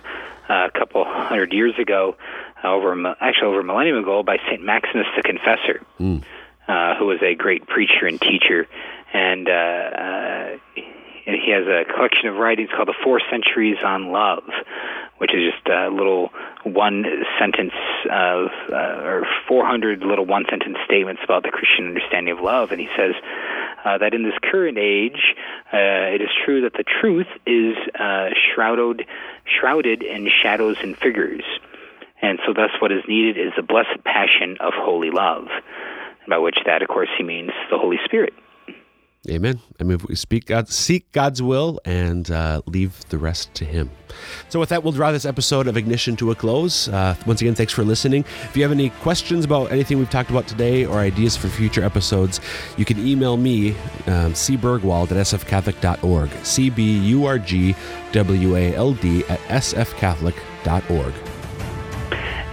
uh, 0.49 0.67
a 0.67 0.71
couple 0.77 1.05
hundred 1.05 1.53
years 1.53 1.73
ago, 1.79 2.15
uh, 2.63 2.71
over 2.73 2.93
actually 3.21 3.47
over 3.47 3.61
a 3.61 3.63
millennium 3.63 3.97
ago, 3.97 4.23
by 4.23 4.37
Saint 4.49 4.61
Maximus 4.61 5.07
the 5.15 5.23
Confessor, 5.23 5.81
uh, 6.67 6.95
who 6.95 7.07
was 7.07 7.21
a 7.21 7.35
great 7.35 7.67
preacher 7.67 8.05
and 8.05 8.19
teacher, 8.19 8.67
and 9.13 9.47
uh, 9.47 9.51
uh, 9.51 10.57
he 11.25 11.51
has 11.51 11.67
a 11.67 11.85
collection 11.93 12.27
of 12.27 12.35
writings 12.35 12.69
called 12.75 12.87
the 12.87 12.95
Four 13.03 13.21
Centuries 13.29 13.77
on 13.83 14.11
Love, 14.11 14.43
which 15.17 15.33
is 15.33 15.53
just 15.53 15.67
a 15.67 15.89
little 15.89 16.31
one 16.63 17.05
sentence 17.39 17.73
of 18.09 18.47
uh, 18.71 19.01
or 19.05 19.27
400 19.47 20.01
little 20.03 20.25
one 20.25 20.45
sentence 20.49 20.77
statements 20.85 21.21
about 21.23 21.43
the 21.43 21.51
Christian 21.51 21.87
understanding 21.87 22.33
of 22.33 22.43
love, 22.43 22.71
and 22.71 22.79
he 22.79 22.89
says 22.97 23.13
uh, 23.85 23.97
that 23.99 24.13
in 24.13 24.23
this 24.23 24.33
current 24.41 24.77
age, 24.77 25.35
uh, 25.73 26.13
it 26.13 26.21
is 26.21 26.29
true 26.45 26.61
that 26.61 26.73
the 26.73 26.83
truth 26.83 27.27
is 27.45 27.75
uh, 27.99 28.29
shrouded, 28.53 29.05
shrouded 29.45 30.01
in 30.03 30.27
shadows 30.41 30.77
and 30.81 30.97
figures, 30.97 31.43
and 32.21 32.39
so 32.45 32.53
thus 32.53 32.71
what 32.79 32.91
is 32.91 33.03
needed 33.07 33.37
is 33.37 33.53
the 33.55 33.63
blessed 33.63 34.03
passion 34.03 34.57
of 34.59 34.73
holy 34.75 35.11
love, 35.11 35.47
by 36.27 36.37
which 36.37 36.57
that, 36.65 36.81
of 36.81 36.87
course, 36.87 37.09
he 37.17 37.23
means 37.23 37.51
the 37.69 37.77
Holy 37.77 37.97
Spirit. 38.05 38.33
Amen. 39.29 39.59
I 39.79 39.83
mean, 39.83 39.99
we 40.07 40.15
speak 40.15 40.47
God, 40.47 40.67
seek 40.67 41.11
God's 41.11 41.43
will, 41.43 41.79
and 41.85 42.29
uh, 42.31 42.63
leave 42.65 43.07
the 43.09 43.19
rest 43.19 43.53
to 43.53 43.65
Him. 43.65 43.91
So, 44.49 44.59
with 44.59 44.69
that, 44.69 44.83
we'll 44.83 44.93
draw 44.93 45.11
this 45.11 45.25
episode 45.25 45.67
of 45.67 45.77
Ignition 45.77 46.15
to 46.17 46.31
a 46.31 46.35
close. 46.35 46.87
Uh, 46.87 47.15
once 47.27 47.39
again, 47.39 47.53
thanks 47.53 47.71
for 47.71 47.83
listening. 47.83 48.25
If 48.45 48.57
you 48.57 48.63
have 48.63 48.71
any 48.71 48.89
questions 48.89 49.45
about 49.45 49.71
anything 49.71 49.99
we've 49.99 50.09
talked 50.09 50.31
about 50.31 50.47
today 50.47 50.85
or 50.85 50.97
ideas 50.97 51.37
for 51.37 51.49
future 51.49 51.83
episodes, 51.83 52.39
you 52.77 52.85
can 52.85 52.97
email 53.05 53.37
me, 53.37 53.71
um, 54.07 54.33
cburgwald 54.33 55.11
at 55.11 55.17
sfcatholic.org. 55.17 56.31
C 56.43 56.71
B 56.71 56.97
U 57.09 57.27
R 57.27 57.37
G 57.37 57.75
W 58.13 58.55
A 58.55 58.73
L 58.73 58.93
D 58.95 59.23
at 59.25 59.39
sfcatholic.org. 59.41 61.13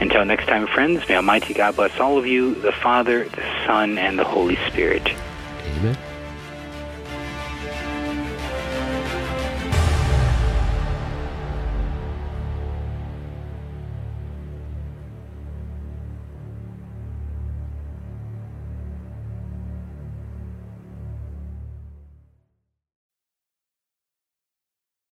Until 0.00 0.24
next 0.26 0.46
time, 0.46 0.66
friends, 0.66 1.08
may 1.08 1.16
Almighty 1.16 1.54
God 1.54 1.76
bless 1.76 1.98
all 1.98 2.18
of 2.18 2.26
you, 2.26 2.56
the 2.56 2.72
Father, 2.72 3.24
the 3.24 3.64
Son, 3.66 3.96
and 3.96 4.18
the 4.18 4.24
Holy 4.24 4.56
Spirit. 4.68 5.10